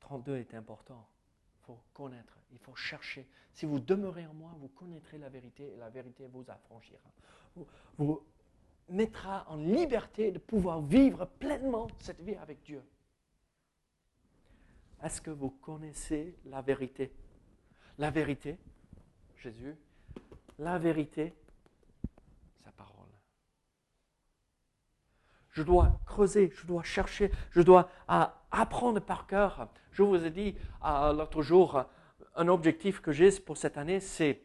32 0.00 0.36
est 0.36 0.54
important. 0.54 1.08
Il 1.54 1.66
faut 1.66 1.80
connaître, 1.94 2.38
il 2.54 2.58
faut 2.60 2.74
chercher. 2.74 3.26
Si 3.52 3.66
vous 3.66 3.80
demeurez 3.80 4.26
en 4.26 4.34
moi, 4.34 4.54
vous 4.58 4.68
connaîtrez 4.68 5.18
la 5.18 5.28
vérité 5.28 5.72
et 5.74 5.76
la 5.76 5.90
vérité 5.90 6.26
vous 6.32 6.44
affranchira. 6.48 7.10
Vous, 7.56 7.66
vous 7.98 8.24
mettra 8.88 9.44
en 9.48 9.56
liberté 9.56 10.30
de 10.30 10.38
pouvoir 10.38 10.80
vivre 10.80 11.26
pleinement 11.26 11.88
cette 11.98 12.20
vie 12.20 12.36
avec 12.36 12.62
Dieu. 12.62 12.82
Est-ce 15.02 15.20
que 15.20 15.30
vous 15.30 15.50
connaissez 15.50 16.36
la 16.46 16.62
vérité? 16.62 17.12
La 17.98 18.10
vérité, 18.10 18.58
Jésus, 19.36 19.76
la 20.58 20.78
vérité, 20.78 21.34
sa 22.64 22.72
parole. 22.72 23.08
Je 25.50 25.62
dois 25.62 26.00
creuser, 26.06 26.52
je 26.54 26.66
dois 26.66 26.82
chercher, 26.82 27.30
je 27.50 27.62
dois 27.62 27.88
apprendre 28.50 29.00
par 29.00 29.26
cœur. 29.26 29.68
Je 29.92 30.02
vous 30.02 30.24
ai 30.24 30.30
dit 30.30 30.56
l'autre 30.82 31.42
jour, 31.42 31.84
un 32.36 32.48
objectif 32.48 33.00
que 33.00 33.12
j'ai 33.12 33.30
pour 33.40 33.56
cette 33.56 33.78
année, 33.78 34.00
c'est 34.00 34.40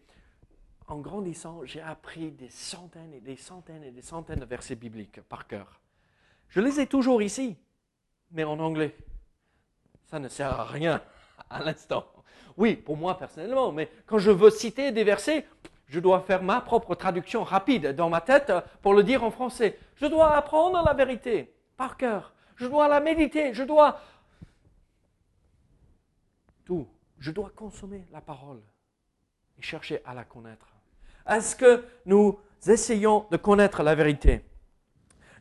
en 0.88 0.98
grandissant, 0.98 1.62
j'ai 1.66 1.82
appris 1.82 2.32
des 2.32 2.50
centaines 2.50 3.14
et 3.14 3.20
des 3.20 3.36
centaines 3.36 3.84
et 3.84 3.92
des 3.92 4.02
centaines 4.02 4.40
de 4.40 4.46
versets 4.46 4.76
bibliques 4.76 5.22
par 5.22 5.48
cœur. 5.48 5.80
Je 6.48 6.62
les 6.62 6.80
ai 6.80 6.88
toujours 6.88 7.22
ici, 7.22 7.58
mais 8.32 8.44
en 8.44 8.60
anglais. 8.60 8.96
Ça 10.06 10.20
ne 10.20 10.28
sert 10.28 10.60
à 10.60 10.66
rien 10.66 11.02
à 11.50 11.64
l'instant. 11.64 12.06
Oui, 12.58 12.76
pour 12.76 12.98
moi 12.98 13.18
personnellement, 13.18 13.72
mais 13.72 13.90
quand 14.06 14.18
je 14.18 14.32
veux 14.32 14.50
citer 14.50 14.92
des 14.92 15.04
versets, 15.04 15.48
je 15.88 16.00
dois 16.00 16.22
faire 16.22 16.44
ma 16.44 16.62
propre 16.62 16.96
traduction 16.96 17.44
rapide 17.44 17.96
dans 17.96 18.10
ma 18.10 18.22
tête 18.22 18.52
pour 18.82 18.94
le 18.94 19.04
dire 19.04 19.24
en 19.24 19.32
français. 19.32 19.78
Je 19.96 20.06
dois 20.06 20.36
apprendre 20.36 20.84
la 20.84 20.94
vérité 20.94 21.54
par 21.78 21.98
cœur. 21.98 22.34
Je 22.56 22.68
dois 22.68 22.88
la 22.88 23.00
méditer. 23.00 23.54
Je 23.54 23.64
dois 23.64 24.00
tout 26.66 26.88
je 27.20 27.32
dois 27.32 27.52
consommer 27.56 28.08
la 28.12 28.22
parole 28.22 28.62
et 29.58 29.62
chercher 29.62 30.02
à 30.06 30.14
la 30.14 30.24
connaître. 30.24 30.68
Est-ce 31.28 31.56
que 31.56 31.84
nous 32.06 32.40
essayons 32.66 33.26
de 33.30 33.38
connaître 33.38 33.84
la 33.84 33.94
vérité? 33.94 34.42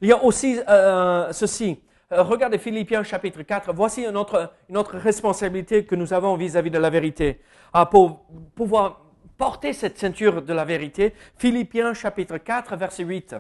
Il 0.01 0.09
y 0.09 0.13
a 0.13 0.23
aussi 0.23 0.61
euh, 0.69 1.33
ceci. 1.33 1.81
Euh, 2.13 2.23
regardez 2.23 2.59
Philippiens 2.59 3.03
chapitre 3.03 3.43
4. 3.43 3.73
Voici 3.73 4.05
une 4.05 4.17
autre, 4.17 4.51
responsabilité 4.97 5.85
que 5.85 5.95
nous 5.95 6.13
avons 6.13 6.37
vis-à-vis 6.37 6.71
de 6.71 6.79
la 6.79 6.91
vérité. 6.91 7.41
Ah, 7.73 7.87
pour 7.87 8.27
pouvoir 8.55 9.05
porter 9.37 9.73
cette 9.73 9.99
ceinture 9.99 10.43
de 10.43 10.53
la 10.53 10.65
vérité. 10.65 11.15
Philippiens 11.37 11.95
chapitre 11.95 12.39
4, 12.39 12.77
verset 12.77 13.05
8. 13.05 13.37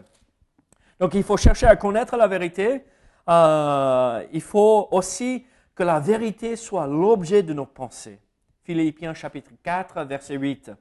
Donc 1.00 1.14
il 1.14 1.22
faut 1.22 1.36
chercher 1.36 1.66
à 1.66 1.76
connaître 1.76 2.16
la 2.16 2.26
vérité. 2.26 2.84
Euh, 3.28 4.24
il 4.32 4.40
faut 4.40 4.88
aussi 4.90 5.44
que 5.74 5.82
la 5.82 6.00
vérité 6.00 6.56
soit 6.56 6.86
l'objet 6.86 7.42
de 7.42 7.52
nos 7.52 7.66
pensées. 7.66 8.20
Philippiens 8.68 9.14
chapitre 9.14 9.50
4, 9.62 10.04
verset 10.04 10.36
8. 10.36 10.72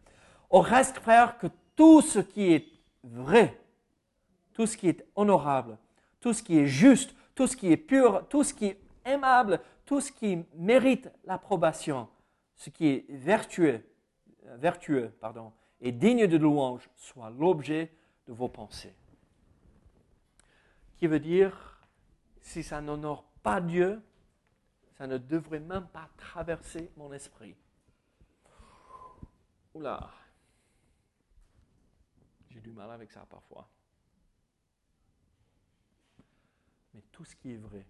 Au 0.50 0.60
reste, 0.60 0.98
frère, 0.98 1.38
que 1.38 1.48
tout 1.74 2.02
ce 2.02 2.20
qui 2.20 2.52
est 2.52 2.68
vrai, 3.02 3.58
tout 4.52 4.66
ce 4.66 4.76
qui 4.76 4.90
est 4.90 5.06
honorable, 5.16 5.78
tout 6.20 6.34
ce 6.34 6.44
qui 6.44 6.60
est 6.60 6.66
juste, 6.66 7.16
tout 7.34 7.48
ce 7.48 7.56
qui 7.56 7.72
est 7.72 7.78
pur, 7.78 8.28
tout 8.28 8.44
ce 8.44 8.54
qui 8.54 8.66
est 8.66 8.82
aimable, 9.06 9.62
tout 9.86 10.02
ce 10.02 10.12
qui 10.12 10.44
mérite 10.56 11.10
l'approbation, 11.24 12.10
ce 12.56 12.70
qui 12.72 12.88
est 12.88 13.06
vertueux, 13.08 13.82
vertueux 14.58 15.16
pardon, 15.22 15.54
et 15.80 15.94
digne 15.94 16.28
de 16.28 16.36
louange, 16.36 16.90
soit 16.98 17.30
l'objet 17.30 17.94
de 18.28 18.34
vos 18.34 18.50
pensées. 18.50 18.98
Qui 20.98 21.08
veut 21.08 21.22
dire, 21.22 21.80
si 22.42 22.64
ça 22.64 22.82
n'honore 22.82 23.24
pas 23.42 23.62
Dieu, 23.62 24.02
ça 24.98 25.08
ne 25.08 25.18
devrait 25.18 25.62
même 25.62 25.88
pas 25.88 26.10
traverser 26.18 26.92
mon 26.98 27.14
esprit. 27.14 27.56
Oula, 29.78 30.12
j'ai 32.50 32.60
du 32.60 32.72
mal 32.72 32.90
avec 32.90 33.12
ça 33.12 33.28
parfois. 33.28 33.70
Mais 36.96 37.04
tout 37.12 37.24
ce 37.24 37.36
qui 37.36 37.52
est 37.52 37.58
vrai, 37.58 37.86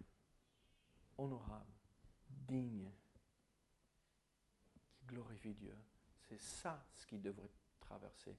honorable, 1.18 1.72
digne, 2.30 2.92
qui 4.98 5.06
glorifie 5.06 5.54
Dieu, 5.54 5.78
c'est 6.28 6.42
ça 6.42 6.86
ce 6.98 7.06
qui 7.06 7.20
devrait 7.20 7.54
traverser 7.80 8.36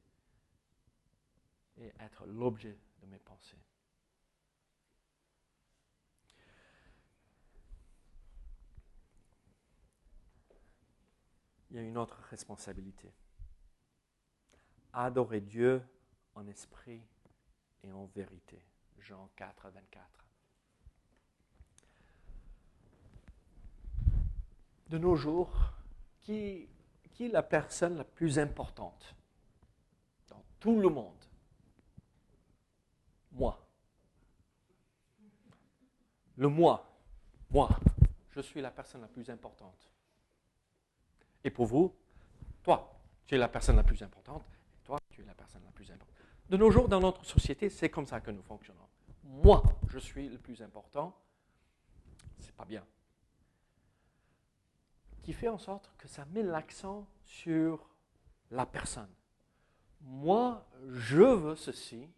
et 1.79 1.91
être 2.01 2.27
l'objet 2.27 2.79
de 3.01 3.07
mes 3.07 3.19
pensées. 3.19 3.65
Il 11.71 11.77
y 11.77 11.79
a 11.79 11.83
une 11.83 11.97
autre 11.97 12.19
responsabilité. 12.29 13.11
Adorer 14.93 15.41
Dieu 15.41 15.83
en 16.35 16.47
esprit 16.47 17.03
et 17.83 17.93
en 17.93 18.07
vérité. 18.07 18.63
Jean 19.01 19.29
4, 19.37 19.71
24. 19.71 20.07
De 24.89 24.99
nos 24.99 25.17
jours, 25.17 25.73
qui, 26.21 26.69
qui 27.13 27.27
est 27.27 27.29
la 27.29 27.43
personne 27.43 27.97
la 27.97 28.05
plus 28.05 28.39
importante 28.39 29.15
dans 30.29 30.43
tout 30.61 30.81
le 30.81 30.89
monde? 30.89 31.25
Moi. 33.33 33.67
Le 36.37 36.49
moi. 36.49 36.89
Moi. 37.51 37.69
Je 38.31 38.41
suis 38.41 38.61
la 38.61 38.71
personne 38.71 39.01
la 39.01 39.09
plus 39.09 39.29
importante. 39.31 39.91
Et 41.45 41.51
pour 41.51 41.67
vous, 41.67 41.95
toi, 42.63 43.01
tu 43.27 43.35
es 43.35 43.39
la 43.39 43.49
personne 43.49 43.77
la 43.77 43.83
plus 43.83 44.03
importante. 44.03 44.45
Toi, 44.89 44.99
tu 45.11 45.21
es 45.21 45.25
la 45.27 45.35
personne 45.35 45.61
la 45.67 45.71
plus 45.73 45.91
importante. 45.91 46.17
De 46.49 46.57
nos 46.57 46.71
jours, 46.71 46.89
dans 46.89 47.01
notre 47.01 47.23
société, 47.23 47.69
c'est 47.69 47.91
comme 47.91 48.07
ça 48.07 48.23
que 48.23 48.31
nous 48.31 48.41
fonctionnons. 48.41 48.89
Moi, 49.23 49.63
je 49.91 49.99
suis 49.99 50.31
le 50.31 50.39
plus 50.39 50.63
important. 50.63 51.15
C'est 52.39 52.57
pas 52.57 52.65
bien. 52.65 52.83
Qui 55.23 55.35
fait 55.35 55.49
en 55.49 55.59
sorte 55.59 55.93
que 55.99 56.09
ça 56.09 56.25
met 56.33 56.43
l'accent 56.43 57.07
sur 57.23 57.87
la 58.51 58.65
personne. 58.65 59.11
Moi, 60.01 60.67
je 60.89 61.21
veux 61.21 61.57
ceci. 61.57 62.09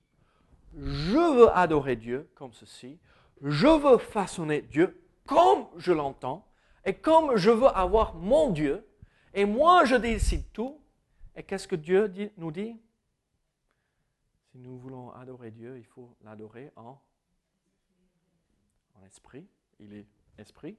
Je 0.73 1.39
veux 1.39 1.51
adorer 1.51 1.97
Dieu 1.97 2.31
comme 2.37 2.53
ceci. 2.53 3.01
Je 3.43 3.67
veux 3.67 3.99
façonner 3.99 4.63
Dieu 4.63 5.03
comme 5.27 5.67
je 5.77 5.91
l'entends. 5.91 6.47
Et 6.85 6.95
comme 6.95 7.35
je 7.35 7.51
veux 7.51 7.67
avoir 7.67 8.15
mon 8.15 8.53
Dieu. 8.53 8.87
Et 9.35 9.45
moi, 9.45 9.85
je 9.87 9.97
décide 9.97 10.53
tout. 10.53 10.81
Et 11.37 11.43
qu'est-ce 11.43 11.69
que 11.69 11.77
Dieu 11.77 12.13
nous 12.37 12.51
dit? 12.51 12.81
Si 14.51 14.59
nous 14.59 14.79
voulons 14.79 15.13
adorer 15.13 15.51
Dieu, 15.51 15.79
il 15.79 15.85
faut 15.85 16.17
l'adorer 16.23 16.71
en, 16.77 17.01
en 18.95 19.05
esprit. 19.05 19.47
Il 19.79 19.93
est 19.95 20.07
esprit 20.39 20.77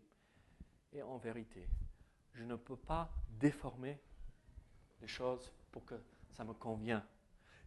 et 0.94 1.02
en 1.02 1.18
vérité. 1.18 1.68
Je 2.34 2.44
ne 2.44 2.56
peux 2.56 2.76
pas 2.76 3.12
déformer 3.40 4.00
les 5.02 5.08
choses 5.08 5.52
pour 5.72 5.86
que 5.86 5.96
ça 6.30 6.44
me 6.44 6.54
convienne. 6.54 7.04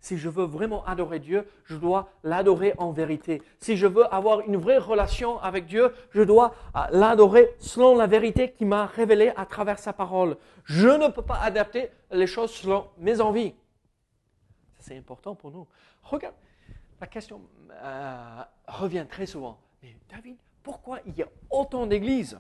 Si 0.05 0.19
je 0.19 0.29
veux 0.29 0.45
vraiment 0.45 0.85
adorer 0.85 1.19
Dieu, 1.19 1.49
je 1.65 1.77
dois 1.77 2.11
l'adorer 2.25 2.75
en 2.77 2.93
vérité. 2.93 3.41
Si 3.59 3.75
je 3.75 3.87
veux 3.87 4.05
avoir 4.13 4.41
une 4.43 4.59
vraie 4.59 4.77
relation 4.77 5.39
avec 5.39 5.65
Dieu, 5.65 5.95
je 6.11 6.21
dois 6.21 6.55
euh, 6.77 6.81
l'adorer 6.91 7.55
selon 7.59 7.97
la 7.97 8.07
vérité 8.07 8.53
qui 8.53 8.67
m'a 8.67 8.85
révélée 8.85 9.33
à 9.35 9.47
travers 9.47 9.79
sa 9.79 9.95
parole. 9.95 10.37
Je 10.65 10.89
ne 10.89 11.09
peux 11.09 11.23
pas 11.23 11.41
adapter 11.41 11.89
les 12.11 12.27
choses 12.27 12.51
selon 12.51 12.91
mes 12.99 13.23
envies. 13.23 13.55
C'est 14.79 14.99
important 14.99 15.35
pour 15.35 15.51
nous. 15.51 15.67
Regarde, 16.03 16.35
la 17.01 17.07
question 17.07 17.41
euh, 17.71 18.43
revient 18.69 19.07
très 19.09 19.25
souvent. 19.25 19.59
Mais 19.83 19.97
David, 20.11 20.37
pourquoi 20.63 20.99
il 21.07 21.17
y 21.17 21.23
a 21.23 21.29
autant 21.49 21.87
d'églises? 21.87 22.39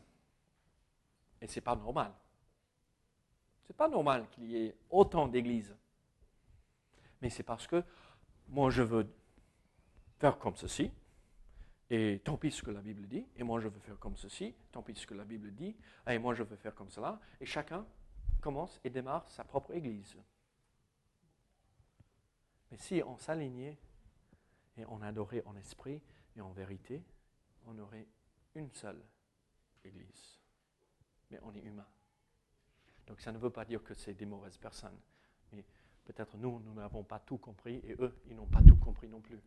Et 1.40 1.46
ce 1.46 1.54
n'est 1.54 1.64
pas 1.64 1.76
normal. 1.76 2.12
Ce 3.62 3.72
n'est 3.72 3.76
pas 3.76 3.88
normal 3.88 4.26
qu'il 4.32 4.50
y 4.50 4.66
ait 4.66 4.76
autant 4.90 5.26
d'églises. 5.28 5.74
Mais 7.24 7.30
c'est 7.30 7.42
parce 7.42 7.66
que 7.66 7.82
moi 8.48 8.68
je 8.68 8.82
veux 8.82 9.10
faire 10.18 10.38
comme 10.38 10.56
ceci, 10.56 10.92
et 11.88 12.20
tant 12.22 12.36
pis 12.36 12.50
ce 12.50 12.62
que 12.62 12.70
la 12.70 12.82
Bible 12.82 13.08
dit, 13.08 13.26
et 13.36 13.42
moi 13.42 13.60
je 13.60 13.68
veux 13.68 13.80
faire 13.80 13.98
comme 13.98 14.14
ceci, 14.14 14.54
tant 14.72 14.82
pis 14.82 14.94
ce 14.94 15.06
que 15.06 15.14
la 15.14 15.24
Bible 15.24 15.54
dit, 15.54 15.74
et 16.06 16.18
moi 16.18 16.34
je 16.34 16.42
veux 16.42 16.56
faire 16.56 16.74
comme 16.74 16.90
cela, 16.90 17.18
et 17.40 17.46
chacun 17.46 17.86
commence 18.42 18.78
et 18.84 18.90
démarre 18.90 19.26
sa 19.30 19.42
propre 19.42 19.72
église. 19.72 20.18
Mais 22.70 22.76
si 22.76 23.02
on 23.02 23.16
s'alignait 23.16 23.78
et 24.76 24.84
on 24.84 25.00
adorait 25.00 25.42
en 25.46 25.56
esprit 25.56 26.02
et 26.36 26.42
en 26.42 26.52
vérité, 26.52 27.02
on 27.64 27.78
aurait 27.78 28.06
une 28.54 28.70
seule 28.72 29.02
Église. 29.82 30.40
Mais 31.30 31.38
on 31.42 31.54
est 31.54 31.62
humain. 31.62 31.86
Donc 33.06 33.22
ça 33.22 33.32
ne 33.32 33.38
veut 33.38 33.48
pas 33.48 33.64
dire 33.64 33.82
que 33.82 33.94
c'est 33.94 34.12
des 34.12 34.26
mauvaises 34.26 34.58
personnes. 34.58 34.98
Peut-être 36.04 36.36
nous, 36.36 36.60
nous 36.60 36.74
n'avons 36.74 37.02
pas 37.02 37.18
tout 37.18 37.38
compris 37.38 37.80
et 37.84 37.96
eux, 37.98 38.14
ils 38.28 38.36
n'ont 38.36 38.46
pas 38.46 38.62
tout 38.62 38.76
compris 38.76 39.08
non 39.08 39.20
plus. 39.20 39.40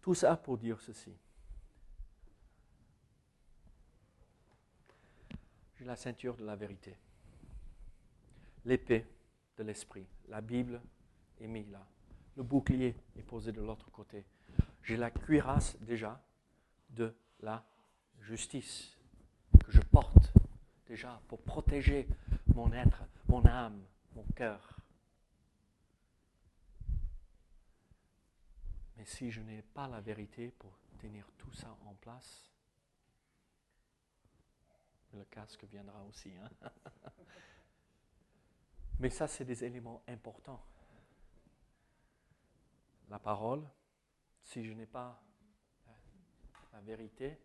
Tout 0.00 0.14
ça 0.14 0.36
pour 0.36 0.58
dire 0.58 0.80
ceci. 0.80 1.12
J'ai 5.76 5.84
la 5.84 5.96
ceinture 5.96 6.36
de 6.36 6.44
la 6.44 6.56
vérité. 6.56 6.96
L'épée 8.64 9.06
de 9.56 9.62
l'esprit. 9.62 10.06
La 10.28 10.40
Bible 10.40 10.80
est 11.40 11.46
mise 11.46 11.70
là. 11.70 11.86
Le 12.36 12.42
bouclier 12.42 12.94
est 13.16 13.22
posé 13.22 13.52
de 13.52 13.60
l'autre 13.60 13.90
côté. 13.90 14.24
J'ai 14.82 14.96
la 14.96 15.10
cuirasse 15.10 15.78
déjà 15.80 16.22
de 16.90 17.14
la 17.40 17.64
justice 18.20 18.96
que 19.64 19.72
je 19.72 19.80
porte 19.80 20.32
déjà 20.86 21.20
pour 21.28 21.40
protéger 21.40 22.08
mon 22.54 22.72
être, 22.72 23.04
mon 23.30 23.46
âme, 23.46 23.80
mon 24.16 24.24
cœur. 24.34 24.76
Mais 28.96 29.04
si 29.06 29.30
je 29.30 29.40
n'ai 29.40 29.62
pas 29.62 29.86
la 29.86 30.00
vérité 30.00 30.50
pour 30.50 30.76
tenir 30.98 31.24
tout 31.38 31.52
ça 31.52 31.76
en 31.86 31.94
place, 31.94 32.50
le 35.12 35.24
casque 35.26 35.64
viendra 35.64 36.02
aussi. 36.06 36.32
Hein? 36.36 36.70
Mais 38.98 39.10
ça, 39.10 39.28
c'est 39.28 39.44
des 39.44 39.62
éléments 39.64 40.02
importants. 40.08 40.62
La 43.08 43.20
parole, 43.20 43.64
si 44.42 44.64
je 44.64 44.72
n'ai 44.72 44.86
pas 44.86 45.22
la 46.72 46.80
vérité, 46.80 47.38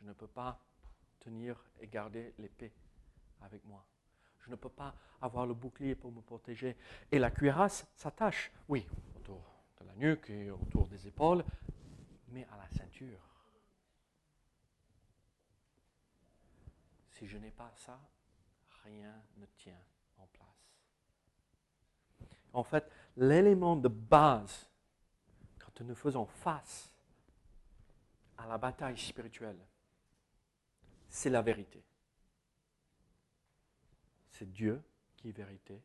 je 0.00 0.06
ne 0.06 0.14
peux 0.14 0.26
pas 0.26 0.58
tenir 1.20 1.62
et 1.80 1.86
garder 1.86 2.34
l'épée 2.38 2.72
avec 3.42 3.62
moi. 3.66 3.86
Je 4.50 4.56
ne 4.56 4.60
peux 4.60 4.68
pas 4.68 4.96
avoir 5.22 5.46
le 5.46 5.54
bouclier 5.54 5.94
pour 5.94 6.10
me 6.10 6.20
protéger. 6.22 6.76
Et 7.12 7.20
la 7.20 7.30
cuirasse 7.30 7.86
s'attache, 7.94 8.50
oui, 8.68 8.84
autour 9.14 9.40
de 9.80 9.86
la 9.86 9.94
nuque 9.94 10.28
et 10.28 10.50
autour 10.50 10.88
des 10.88 11.06
épaules, 11.06 11.44
mais 12.30 12.44
à 12.52 12.56
la 12.56 12.68
ceinture. 12.76 13.20
Si 17.12 17.28
je 17.28 17.38
n'ai 17.38 17.52
pas 17.52 17.70
ça, 17.76 18.00
rien 18.82 19.14
ne 19.36 19.46
tient 19.56 19.78
en 20.18 20.26
place. 20.26 20.74
En 22.52 22.64
fait, 22.64 22.90
l'élément 23.16 23.76
de 23.76 23.86
base 23.86 24.68
quand 25.60 25.80
nous 25.82 25.94
faisons 25.94 26.26
face 26.26 26.90
à 28.36 28.48
la 28.48 28.58
bataille 28.58 28.98
spirituelle, 28.98 29.60
c'est 31.08 31.30
la 31.30 31.40
vérité. 31.40 31.84
C'est 34.40 34.50
Dieu 34.50 34.82
qui 35.18 35.28
est 35.28 35.36
vérité, 35.36 35.82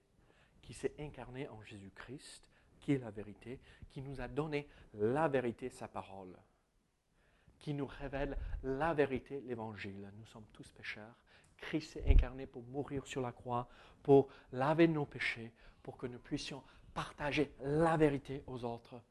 qui 0.61 0.73
s'est 0.73 0.93
incarné 0.97 1.49
en 1.49 1.61
Jésus-Christ, 1.61 2.47
qui 2.79 2.93
est 2.93 2.99
la 2.99 3.11
vérité, 3.11 3.59
qui 3.89 4.01
nous 4.01 4.21
a 4.21 4.29
donné 4.29 4.69
la 4.93 5.27
vérité, 5.27 5.69
sa 5.69 5.89
parole, 5.89 6.33
qui 7.59 7.73
nous 7.73 7.85
révèle 7.85 8.37
la 8.63 8.93
vérité, 8.93 9.41
l'évangile. 9.41 10.09
Nous 10.17 10.25
sommes 10.27 10.45
tous 10.53 10.71
pécheurs. 10.71 11.19
Christ 11.57 11.91
s'est 11.91 12.09
incarné 12.09 12.45
pour 12.45 12.63
mourir 12.63 13.05
sur 13.05 13.19
la 13.19 13.33
croix, 13.33 13.67
pour 14.01 14.29
laver 14.53 14.87
nos 14.87 15.05
péchés, 15.05 15.51
pour 15.83 15.97
que 15.97 16.07
nous 16.07 16.19
puissions 16.19 16.63
partager 16.93 17.53
la 17.59 17.97
vérité 17.97 18.41
aux 18.47 18.63
autres, 18.63 19.01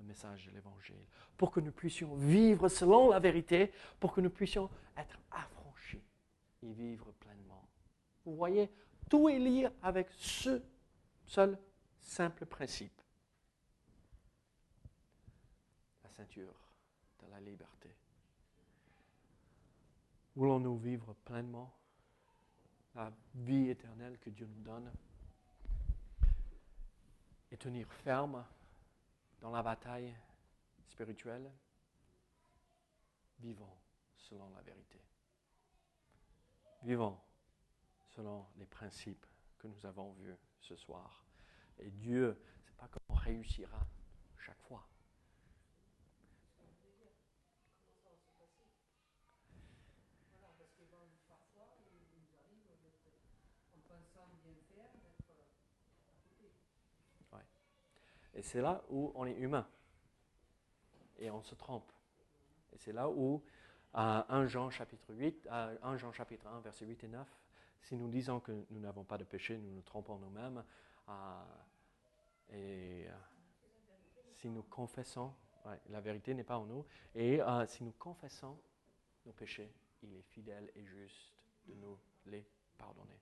le 0.00 0.06
message 0.06 0.46
de 0.46 0.50
l'Évangile, 0.50 1.06
pour 1.36 1.52
que 1.52 1.60
nous 1.60 1.70
puissions 1.70 2.16
vivre 2.16 2.68
selon 2.68 3.10
la 3.10 3.20
vérité, 3.20 3.70
pour 4.00 4.12
que 4.12 4.20
nous 4.20 4.30
puissions 4.30 4.68
être 4.96 5.20
affranchis 5.30 6.02
et 6.64 6.72
vivre 6.72 7.12
pleinement. 7.12 7.68
Vous 8.24 8.34
voyez, 8.36 8.70
tout 9.08 9.28
est 9.28 9.38
lié 9.38 9.68
avec 9.82 10.08
ce 10.10 10.62
seul 11.24 11.58
simple 12.00 12.46
principe. 12.46 13.00
La 16.04 16.10
ceinture 16.10 16.54
de 17.20 17.26
la 17.30 17.40
liberté. 17.40 17.94
Voulons-nous 20.34 20.78
vivre 20.78 21.14
pleinement 21.24 21.74
la 22.94 23.12
vie 23.34 23.70
éternelle 23.70 24.18
que 24.18 24.30
Dieu 24.30 24.46
nous 24.46 24.62
donne 24.62 24.92
et 27.50 27.56
tenir 27.56 27.90
ferme 27.92 28.44
dans 29.40 29.50
la 29.50 29.62
bataille 29.62 30.14
spirituelle, 30.86 31.50
vivons 33.38 33.76
selon 34.16 34.50
la 34.50 34.60
vérité. 34.62 35.00
Vivons 36.82 37.18
selon 38.18 38.44
les 38.56 38.66
principes 38.66 39.24
que 39.58 39.68
nous 39.68 39.86
avons 39.86 40.10
vus 40.14 40.34
ce 40.60 40.74
soir. 40.74 41.24
Et 41.78 41.88
Dieu, 41.88 42.36
ce 42.64 42.70
n'est 42.70 42.76
pas 42.76 42.88
qu'on 42.88 43.14
réussira 43.14 43.86
chaque 44.36 44.60
fois. 44.62 44.84
Et 58.34 58.42
c'est 58.42 58.60
là 58.60 58.82
où 58.88 59.12
on 59.14 59.26
est 59.26 59.36
humain. 59.36 59.66
Et 61.18 61.30
on 61.30 61.42
se 61.42 61.54
trompe. 61.54 61.92
Et 62.72 62.78
c'est 62.78 62.92
là 62.92 63.08
où, 63.08 63.44
à 63.92 64.26
1 64.34 64.46
Jean 64.48 64.70
chapitre 64.70 65.14
8, 65.14 65.46
à 65.48 65.70
1 65.82 65.96
Jean 65.96 66.12
chapitre 66.12 66.48
1, 66.48 66.60
verset 66.60 66.84
8 66.84 67.04
et 67.04 67.08
9, 67.08 67.28
si 67.82 67.96
nous 67.96 68.08
disons 68.08 68.40
que 68.40 68.52
nous 68.70 68.80
n'avons 68.80 69.04
pas 69.04 69.18
de 69.18 69.24
péché, 69.24 69.58
nous 69.58 69.70
nous 69.70 69.82
trompons 69.82 70.18
nous-mêmes. 70.18 70.62
et 72.50 73.06
si 74.34 74.48
nous 74.48 74.62
confessons, 74.62 75.32
la 75.88 76.00
vérité 76.00 76.34
n'est 76.34 76.44
pas 76.44 76.58
en 76.58 76.66
nous, 76.66 76.84
et 77.14 77.40
euh, 77.40 77.66
si 77.66 77.84
nous 77.84 77.92
confessons 77.92 78.58
nos 79.26 79.32
péchés, 79.32 79.72
il 80.02 80.14
est 80.14 80.22
fidèle 80.22 80.70
et 80.74 80.84
juste 80.84 81.34
de 81.66 81.74
nous 81.74 81.98
les 82.26 82.46
pardonner. 82.76 83.20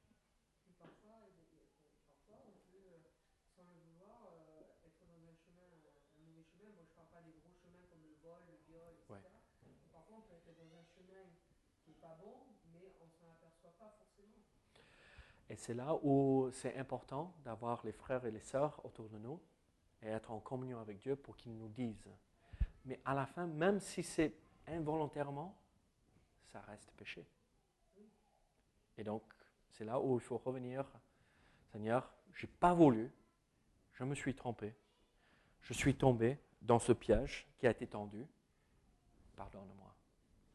Et 15.56 15.58
c'est 15.58 15.72
là 15.72 15.98
où 16.02 16.50
c'est 16.52 16.76
important 16.76 17.34
d'avoir 17.42 17.80
les 17.86 17.92
frères 17.92 18.26
et 18.26 18.30
les 18.30 18.42
sœurs 18.42 18.78
autour 18.84 19.08
de 19.08 19.16
nous 19.16 19.40
et 20.02 20.08
être 20.08 20.30
en 20.30 20.38
communion 20.38 20.78
avec 20.78 20.98
Dieu 20.98 21.16
pour 21.16 21.34
qu'ils 21.34 21.56
nous 21.56 21.70
disent. 21.70 22.10
Mais 22.84 23.00
à 23.06 23.14
la 23.14 23.24
fin, 23.24 23.46
même 23.46 23.80
si 23.80 24.02
c'est 24.02 24.34
involontairement, 24.66 25.56
ça 26.52 26.60
reste 26.60 26.90
péché. 26.98 27.26
Et 28.98 29.02
donc, 29.02 29.22
c'est 29.70 29.86
là 29.86 29.98
où 29.98 30.16
il 30.16 30.20
faut 30.20 30.36
revenir. 30.36 30.84
Seigneur, 31.72 32.12
je 32.34 32.44
n'ai 32.44 32.52
pas 32.60 32.74
voulu, 32.74 33.10
je 33.94 34.04
me 34.04 34.14
suis 34.14 34.34
trompé, 34.34 34.76
je 35.62 35.72
suis 35.72 35.96
tombé 35.96 36.38
dans 36.60 36.78
ce 36.78 36.92
piège 36.92 37.48
qui 37.56 37.66
a 37.66 37.70
été 37.70 37.86
tendu. 37.86 38.26
Pardonne-moi. 39.36 39.94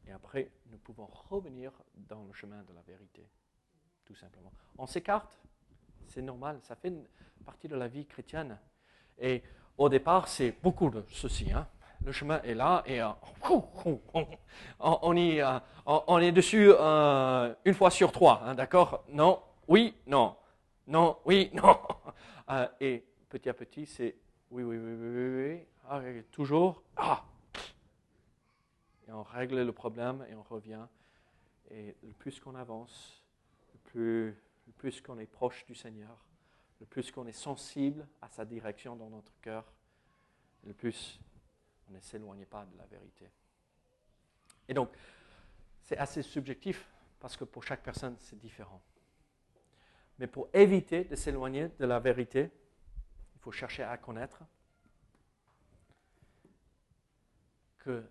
Et 0.06 0.12
après, 0.12 0.52
nous 0.68 0.78
pouvons 0.78 1.08
revenir 1.08 1.72
dans 1.96 2.24
le 2.24 2.34
chemin 2.34 2.62
de 2.66 2.74
la 2.74 2.84
vérité 2.84 3.28
tout 4.06 4.16
simplement. 4.16 4.52
On 4.78 4.88
s'écarte, 4.88 5.38
c'est 6.08 6.22
normal, 6.22 6.60
ça 6.62 6.76
fait 6.76 6.94
partie 7.46 7.68
de 7.68 7.76
la 7.76 7.88
vie 7.88 8.06
chrétienne. 8.06 8.58
Et 9.20 9.44
au 9.78 9.90
départ, 9.90 10.28
c'est 10.28 10.56
beaucoup 10.62 10.90
de 10.90 11.04
ceci. 11.10 11.52
Hein. 11.52 11.68
Le 12.04 12.12
chemin 12.12 12.42
est 12.42 12.56
là 12.56 12.84
et 12.88 13.02
euh, 13.02 13.10
on, 14.80 15.16
y, 15.16 15.40
euh, 15.40 15.60
on, 15.86 16.18
est 16.18 16.32
dessus 16.32 16.72
euh, 16.72 17.54
une 17.64 17.74
fois 17.76 17.92
sur 17.92 18.12
trois, 18.12 18.42
hein, 18.44 18.56
d'accord? 18.56 19.04
Non, 19.10 19.42
oui, 19.68 19.96
non, 20.08 20.36
non, 20.88 21.18
oui, 21.26 21.52
non. 21.54 21.80
et 22.80 23.06
petit 23.30 23.50
à 23.50 23.54
petit, 23.54 23.86
c'est 23.86 24.16
oui, 24.50 24.64
oui, 24.64 24.78
oui, 24.78 24.94
oui, 24.94 25.10
oui, 25.10 25.50
oui. 25.52 25.66
Ah, 25.88 26.02
toujours, 26.32 26.82
ah. 26.98 27.24
Et 29.08 29.12
on 29.12 29.24
règle 29.24 29.62
le 29.62 29.72
problème 29.72 30.26
et 30.30 30.36
on 30.36 30.44
revient. 30.44 30.86
Et 31.70 31.96
plus 32.18 32.40
qu'on 32.40 32.56
avance, 32.56 33.21
plus, 33.92 34.28
le 34.68 34.74
plus 34.78 35.02
qu'on 35.02 35.20
est 35.20 35.28
proche 35.28 35.66
du 35.66 35.76
Seigneur, 35.76 36.26
le 36.80 36.86
plus 36.86 37.12
qu'on 37.12 37.28
est 37.28 37.34
sensible 37.34 38.08
à 38.22 38.30
sa 38.30 38.46
direction 38.46 38.96
dans 38.96 39.10
notre 39.10 39.34
cœur, 39.42 39.72
le 40.64 40.74
plus 40.74 41.20
on 41.90 41.94
ne 41.94 42.00
s'éloigne 42.00 42.46
pas 42.46 42.66
de 42.66 42.78
la 42.78 42.86
vérité. 42.86 43.30
Et 44.70 44.74
donc, 44.74 44.90
c'est 45.82 45.98
assez 45.98 46.22
subjectif 46.22 46.90
parce 47.20 47.36
que 47.36 47.44
pour 47.44 47.64
chaque 47.64 47.84
personne, 47.84 48.16
c'est 48.20 48.40
différent. 48.40 48.82
Mais 50.20 50.28
pour 50.28 50.48
éviter 50.54 51.04
de 51.04 51.16
s'éloigner 51.16 51.68
de 51.78 51.86
la 51.86 52.00
vérité, 52.00 52.50
il 53.36 53.42
faut 53.42 53.52
chercher 53.52 53.84
à 53.84 53.98
connaître 53.98 54.42
que 57.80 58.06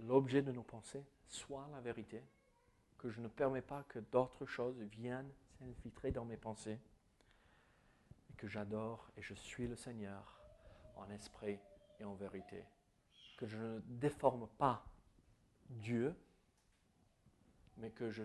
l'objet 0.00 0.42
de 0.42 0.50
nos 0.50 0.64
pensées 0.64 1.04
soit 1.28 1.68
la 1.72 1.80
vérité 1.80 2.24
que 3.00 3.08
je 3.08 3.22
ne 3.22 3.28
permets 3.28 3.62
pas 3.62 3.82
que 3.84 3.98
d'autres 3.98 4.44
choses 4.44 4.78
viennent 4.82 5.32
s'infiltrer 5.58 6.12
dans 6.12 6.26
mes 6.26 6.36
pensées, 6.36 6.78
et 8.28 8.34
que 8.34 8.46
j'adore 8.46 9.10
et 9.16 9.22
je 9.22 9.32
suis 9.32 9.66
le 9.66 9.74
Seigneur 9.74 10.38
en 10.96 11.08
esprit 11.08 11.58
et 11.98 12.04
en 12.04 12.14
vérité, 12.14 12.62
que 13.38 13.46
je 13.46 13.56
ne 13.56 13.80
déforme 13.80 14.46
pas 14.58 14.84
Dieu, 15.70 16.14
mais 17.78 17.90
que 17.90 18.10
je 18.10 18.24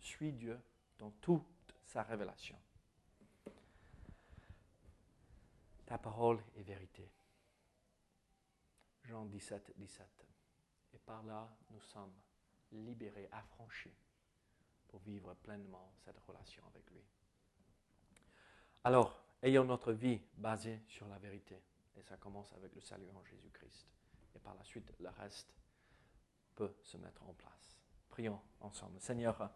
suis 0.00 0.32
Dieu 0.32 0.58
dans 0.98 1.10
toute 1.20 1.76
sa 1.84 2.02
révélation. 2.02 2.58
Ta 5.86 5.98
parole 5.98 6.42
est 6.56 6.64
vérité. 6.64 7.08
Jean 9.04 9.24
17, 9.26 9.72
17. 9.76 10.26
Et 10.94 10.98
par 10.98 11.22
là, 11.22 11.48
nous 11.70 11.80
sommes 11.80 12.14
libérés, 12.72 13.28
affranchis 13.30 13.94
vivre 14.98 15.34
pleinement 15.34 15.92
cette 16.04 16.18
relation 16.20 16.62
avec 16.68 16.90
lui. 16.90 17.04
Alors, 18.84 19.20
ayons 19.42 19.64
notre 19.64 19.92
vie 19.92 20.20
basée 20.36 20.82
sur 20.86 21.08
la 21.08 21.18
vérité. 21.18 21.62
Et 21.96 22.02
ça 22.02 22.16
commence 22.16 22.52
avec 22.52 22.74
le 22.74 22.80
salut 22.80 23.10
en 23.14 23.24
Jésus-Christ. 23.24 23.88
Et 24.34 24.38
par 24.38 24.54
la 24.54 24.62
suite, 24.62 24.92
le 25.00 25.08
reste 25.08 25.54
peut 26.54 26.74
se 26.82 26.96
mettre 26.96 27.22
en 27.24 27.32
place. 27.34 27.78
Prions 28.08 28.40
ensemble. 28.60 29.00
Seigneur, 29.00 29.50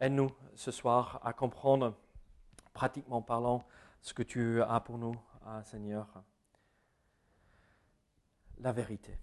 aide-nous 0.00 0.30
ce 0.54 0.70
soir 0.70 1.20
à 1.24 1.32
comprendre, 1.32 1.98
pratiquement 2.72 3.22
parlant, 3.22 3.66
ce 4.00 4.14
que 4.14 4.22
tu 4.22 4.62
as 4.62 4.80
pour 4.80 4.98
nous, 4.98 5.14
hein, 5.44 5.62
Seigneur. 5.62 6.22
La 8.58 8.72
vérité. 8.72 9.18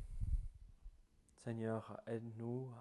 Seigneur, 1.36 2.02
aide-nous 2.08 2.74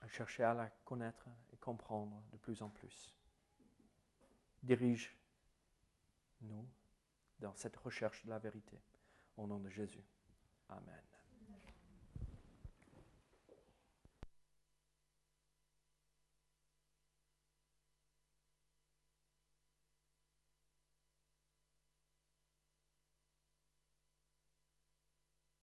à 0.00 0.08
chercher 0.08 0.44
à 0.44 0.54
la 0.54 0.68
connaître 0.84 1.28
et 1.52 1.56
comprendre 1.56 2.22
de 2.32 2.36
plus 2.36 2.62
en 2.62 2.70
plus. 2.70 3.14
Dirige-nous 4.62 5.18
dans 7.38 7.54
cette 7.54 7.76
recherche 7.76 8.24
de 8.24 8.30
la 8.30 8.38
vérité. 8.38 8.80
Au 9.36 9.46
nom 9.46 9.58
de 9.58 9.68
Jésus. 9.70 10.04
Amen. 10.68 11.09